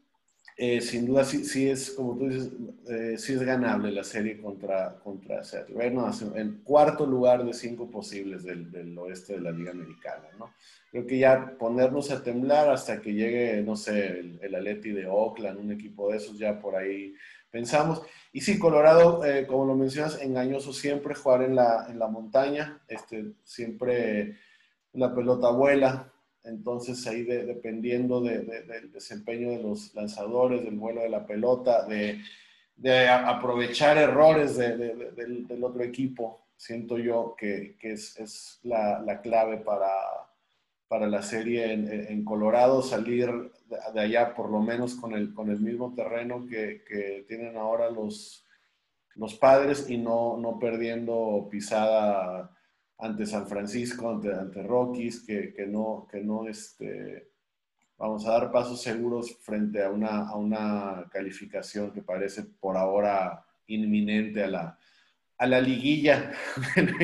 eh, 0.57 0.81
sin 0.81 1.07
duda 1.07 1.25
sí, 1.25 1.45
sí, 1.45 1.69
es, 1.69 1.91
como 1.91 2.19
tú 2.19 2.29
dices, 2.29 2.51
eh, 2.89 3.17
sí 3.17 3.33
es 3.33 3.43
ganable 3.43 3.91
la 3.91 4.05
serie 4.05 4.41
contra, 4.41 4.99
contra 5.03 5.43
Seattle. 5.43 5.75
Bueno, 5.75 6.11
en 6.35 6.61
cuarto 6.63 7.07
lugar 7.07 7.45
de 7.45 7.55
cinco 7.55 7.91
posibles 7.91 8.45
del, 8.45 8.71
del, 8.71 8.97
oeste 8.99 9.35
de 9.35 9.41
la 9.41 9.53
Liga 9.53 9.71
Americana, 9.71 10.29
¿no? 10.39 10.53
Creo 10.91 11.07
que 11.07 11.19
ya 11.19 11.57
ponernos 11.59 12.11
a 12.11 12.23
temblar 12.23 12.69
hasta 12.69 13.01
que 13.01 13.15
llegue, 13.15 13.63
no 13.63 13.75
sé, 13.75 14.19
el, 14.19 14.39
el 14.43 14.55
Atleti 14.55 14.91
de 14.91 15.07
Oakland, 15.07 15.61
un 15.61 15.73
equipo 15.73 16.11
de 16.11 16.19
esos, 16.19 16.39
ya 16.39 16.61
por 16.61 16.77
ahí 16.77 17.15
pensamos. 17.51 18.03
Y 18.33 18.43
sí, 18.43 18.59
Colorado, 18.59 19.25
eh, 19.25 19.47
como 19.47 19.67
lo 19.67 19.75
mencionas, 19.75 20.21
engañoso 20.21 20.73
siempre 20.73 21.15
jugar 21.15 21.43
en 21.43 21.57
la, 21.57 21.87
en 21.89 21.99
la 21.99 22.09
montaña, 22.09 22.81
este, 22.89 23.33
siempre 23.45 24.37
la 24.93 25.15
pelota 25.15 25.51
vuela, 25.51 26.13
entonces 26.45 27.07
ahí 27.07 27.23
dependiendo 27.23 28.21
del 28.21 28.91
desempeño 28.93 29.51
de 29.51 29.63
los 29.63 29.95
lanzadores, 29.95 30.65
del 30.65 30.77
vuelo 30.77 31.03
de 31.03 31.11
la 31.11 31.27
pelota, 31.27 31.87
de, 31.87 32.21
aprovechar 33.09 33.99
errores 33.99 34.57
del, 34.57 35.63
otro 35.63 35.83
equipo, 35.83 36.47
siento 36.57 36.99
yo 36.99 37.35
que, 37.39 37.77
es, 37.83 38.61
la, 38.63 39.21
clave 39.23 39.59
para, 39.59 39.91
para 40.89 41.07
la 41.07 41.23
serie 41.23 41.73
en, 41.73 42.25
Colorado, 42.25 42.83
salir 42.83 43.31
de, 43.71 44.01
allá 44.01 44.35
por 44.35 44.51
lo 44.51 44.61
menos 44.61 44.95
con 44.95 45.15
el, 45.15 45.33
con 45.33 45.51
el 45.51 45.61
mismo 45.61 45.95
terreno 45.95 46.47
que, 46.47 47.25
tienen 47.27 47.57
ahora 47.57 47.91
los, 47.91 48.45
los 49.15 49.35
padres 49.35 49.89
y 49.89 49.99
no, 49.99 50.37
no 50.37 50.59
perdiendo 50.59 51.49
pisada 51.51 52.51
ante 52.99 53.27
San 53.27 53.47
Francisco, 53.47 54.11
ante, 54.11 54.33
ante 54.33 54.63
Rockies, 54.63 55.25
que, 55.25 55.55
que, 55.55 55.67
no, 55.67 56.07
que 56.11 56.21
no 56.21 56.47
este, 56.47 57.31
vamos 57.97 58.27
a 58.27 58.33
dar 58.33 58.51
pasos 58.51 58.83
seguros 58.83 59.37
frente 59.41 59.83
a 59.83 59.91
una, 59.91 60.29
a 60.29 60.37
una 60.37 61.09
calificación 61.11 61.93
que 61.93 62.03
parece 62.03 62.45
por 62.45 62.77
ahora 62.77 63.45
inminente 63.67 64.45
a 64.45 64.49
la, 64.49 64.79
a 65.39 65.47
la 65.47 65.61
liguilla. 65.61 66.33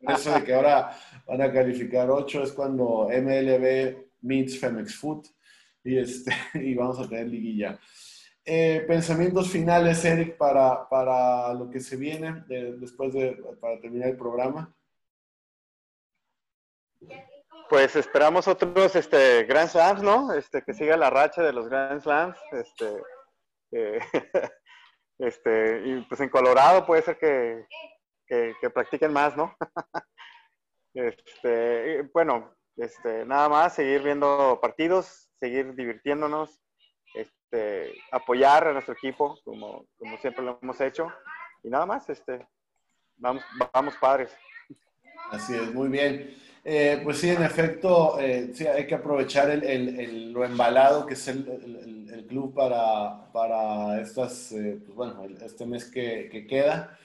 eso 0.00 0.34
de 0.34 0.44
que 0.44 0.54
ahora 0.54 0.96
van 1.26 1.42
a 1.42 1.52
calificar 1.52 2.10
ocho 2.10 2.42
es 2.42 2.52
cuando 2.52 3.08
MLB 3.10 3.96
meets 4.22 4.58
Femex 4.58 4.94
Foot 4.96 5.26
y, 5.84 5.98
este, 5.98 6.32
y 6.54 6.74
vamos 6.74 6.98
a 6.98 7.08
tener 7.08 7.28
liguilla. 7.28 7.78
Eh, 8.44 8.84
pensamientos 8.86 9.50
finales, 9.50 10.04
Eric, 10.04 10.36
para, 10.36 10.88
para 10.88 11.52
lo 11.54 11.70
que 11.70 11.80
se 11.80 11.96
viene 11.96 12.42
después 12.48 13.12
de, 13.12 13.32
para 13.60 13.80
terminar 13.80 14.08
el 14.08 14.16
programa. 14.16 14.74
Pues 17.68 17.94
esperamos 17.94 18.48
otros 18.48 18.96
este, 18.96 19.44
Grand 19.44 19.68
Slams, 19.68 20.02
¿no? 20.02 20.32
Este, 20.32 20.62
que 20.62 20.74
siga 20.74 20.96
la 20.96 21.10
racha 21.10 21.42
de 21.42 21.52
los 21.52 21.68
Grand 21.68 22.00
Slams. 22.00 22.36
Este, 22.50 23.02
eh, 23.72 24.00
este, 25.18 25.82
y 25.86 26.00
pues 26.02 26.20
en 26.20 26.30
Colorado 26.30 26.84
puede 26.84 27.02
ser 27.02 27.18
que, 27.18 27.66
que, 28.26 28.70
practiquen 28.70 29.12
más, 29.12 29.36
¿no? 29.36 29.56
este, 30.94 32.02
bueno, 32.12 32.56
este, 32.76 33.24
nada 33.24 33.48
más, 33.48 33.74
seguir 33.74 34.02
viendo 34.02 34.58
partidos, 34.60 35.29
seguir 35.40 35.74
divirtiéndonos, 35.74 36.60
este, 37.14 37.94
apoyar 38.12 38.68
a 38.68 38.72
nuestro 38.72 38.94
equipo, 38.94 39.38
como, 39.42 39.86
como 39.98 40.18
siempre 40.18 40.44
lo 40.44 40.58
hemos 40.62 40.80
hecho. 40.80 41.08
Y 41.64 41.68
nada 41.68 41.86
más, 41.86 42.08
este, 42.08 42.46
vamos, 43.16 43.42
vamos 43.72 43.96
padres. 43.96 44.30
Así 45.30 45.54
es, 45.54 45.72
muy 45.74 45.88
bien. 45.88 46.36
Eh, 46.62 47.00
pues 47.02 47.18
sí, 47.18 47.30
en 47.30 47.42
efecto, 47.42 48.20
eh, 48.20 48.50
sí, 48.52 48.66
hay 48.66 48.86
que 48.86 48.94
aprovechar 48.94 49.50
el, 49.50 49.64
el, 49.64 50.32
lo 50.32 50.44
embalado 50.44 51.06
que 51.06 51.14
es 51.14 51.28
el, 51.28 52.08
el 52.12 52.26
club 52.26 52.54
para, 52.54 53.32
para 53.32 54.00
estas, 54.00 54.52
eh, 54.52 54.78
pues 54.84 54.94
bueno, 54.94 55.24
este 55.42 55.64
mes 55.64 55.90
que, 55.90 56.28
que 56.30 56.46
queda. 56.46 56.98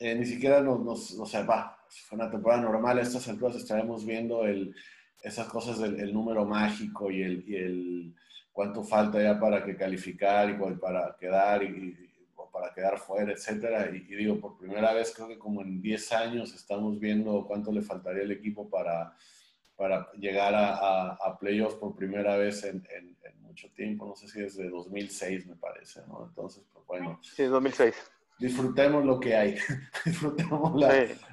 ni 0.00 0.24
siquiera 0.24 0.60
nos, 0.62 1.14
nos, 1.14 1.30
sea, 1.30 1.42
va, 1.42 1.78
si 1.88 2.00
fue 2.02 2.16
una 2.16 2.30
temporada 2.30 2.62
normal, 2.62 2.98
estas 2.98 3.28
alturas 3.28 3.56
estaremos 3.56 4.06
viendo 4.06 4.46
esas 5.22 5.46
cosas 5.48 5.78
del 5.78 6.12
número 6.12 6.44
mágico 6.44 7.10
y 7.10 7.22
el, 7.22 7.44
y 7.46 7.56
el 7.56 8.14
cuánto 8.52 8.82
falta 8.82 9.22
ya 9.22 9.38
para 9.38 9.64
que 9.64 9.76
calificar 9.76 10.50
y 10.50 10.54
para 10.76 11.16
quedar 11.18 11.62
y 11.62 11.96
para 12.52 12.72
quedar 12.72 12.98
fuera, 12.98 13.32
etcétera. 13.32 13.90
Y, 13.90 14.00
digo, 14.00 14.38
por 14.38 14.58
primera 14.58 14.92
vez, 14.92 15.12
creo 15.14 15.26
que 15.26 15.38
como 15.38 15.62
en 15.62 15.80
10 15.80 16.12
años 16.12 16.54
estamos 16.54 17.00
viendo 17.00 17.44
cuánto 17.46 17.72
le 17.72 17.80
faltaría 17.80 18.22
al 18.22 18.30
equipo 18.30 18.68
para, 18.68 19.16
para 19.74 20.12
llegar 20.12 20.54
a, 20.54 21.14
a, 21.14 21.38
playoffs 21.38 21.76
por 21.76 21.96
primera 21.96 22.36
vez 22.36 22.62
en, 22.64 22.86
en, 22.94 23.16
mucho 23.42 23.68
tiempo. 23.74 24.06
No 24.06 24.16
sé 24.16 24.28
si 24.28 24.40
desde 24.40 24.70
2006, 24.70 25.46
me 25.46 25.56
parece, 25.56 26.00
¿no? 26.08 26.24
Entonces, 26.26 26.62
pues 26.72 26.86
bueno. 26.86 27.18
Sí, 27.22 27.44
2006. 27.44 27.94
disfrutemos 28.38 29.04
lo 29.04 29.20
que 29.20 29.36
hay, 29.36 29.56
disfrutemos 30.06 30.80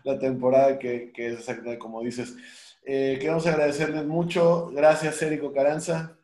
la, 0.03 0.19
temporada 0.19 0.77
que, 0.77 1.13
que, 1.13 1.27
es 1.27 1.39
exactamente 1.39 1.79
como 1.79 2.03
dices. 2.03 2.35
Eh, 2.83 3.17
queremos 3.19 3.45
agradecerles 3.45 4.05
mucho. 4.05 4.67
Gracias, 4.67 5.21
Érico 5.21 5.53
Caranza. 5.53 6.17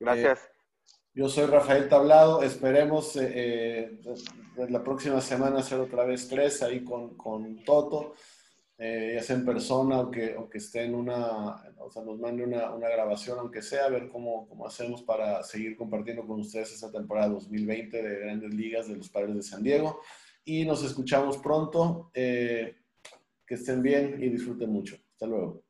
Gracias. 0.00 0.38
Eh, 0.38 0.52
yo 1.14 1.28
soy 1.28 1.46
Rafael 1.46 1.88
Tablado. 1.88 2.42
Esperemos 2.42 3.16
eh, 3.16 4.00
la 4.56 4.82
próxima 4.82 5.20
semana 5.20 5.60
hacer 5.60 5.78
otra 5.78 6.04
vez 6.04 6.28
tres 6.28 6.62
ahí 6.62 6.82
con, 6.82 7.16
con 7.16 7.62
Toto. 7.64 8.14
Eh, 8.84 9.12
ya 9.14 9.22
sea 9.22 9.36
en 9.36 9.44
persona 9.44 10.00
o 10.00 10.10
que, 10.10 10.34
o 10.36 10.48
que 10.48 10.58
esté 10.58 10.82
en 10.82 10.96
una, 10.96 11.62
o 11.78 11.88
sea, 11.88 12.02
nos 12.02 12.18
mande 12.18 12.42
una, 12.42 12.72
una 12.72 12.88
grabación, 12.88 13.38
aunque 13.38 13.62
sea, 13.62 13.84
a 13.84 13.90
ver 13.90 14.08
cómo, 14.08 14.48
cómo, 14.48 14.66
hacemos 14.66 15.02
para 15.02 15.40
seguir 15.44 15.76
compartiendo 15.76 16.26
con 16.26 16.40
ustedes 16.40 16.72
esta 16.72 16.90
temporada 16.90 17.28
2020 17.28 18.02
de 18.02 18.18
Grandes 18.18 18.52
Ligas 18.52 18.88
de 18.88 18.96
los 18.96 19.08
Padres 19.08 19.36
de 19.36 19.42
San 19.42 19.62
Diego. 19.62 20.00
Y 20.44 20.64
nos 20.64 20.82
escuchamos 20.82 21.38
pronto. 21.38 22.10
Eh, 22.12 22.81
que 23.52 23.56
estén 23.56 23.82
bien 23.82 24.16
y 24.18 24.30
disfruten 24.30 24.72
mucho. 24.72 24.96
Hasta 25.12 25.26
luego. 25.26 25.62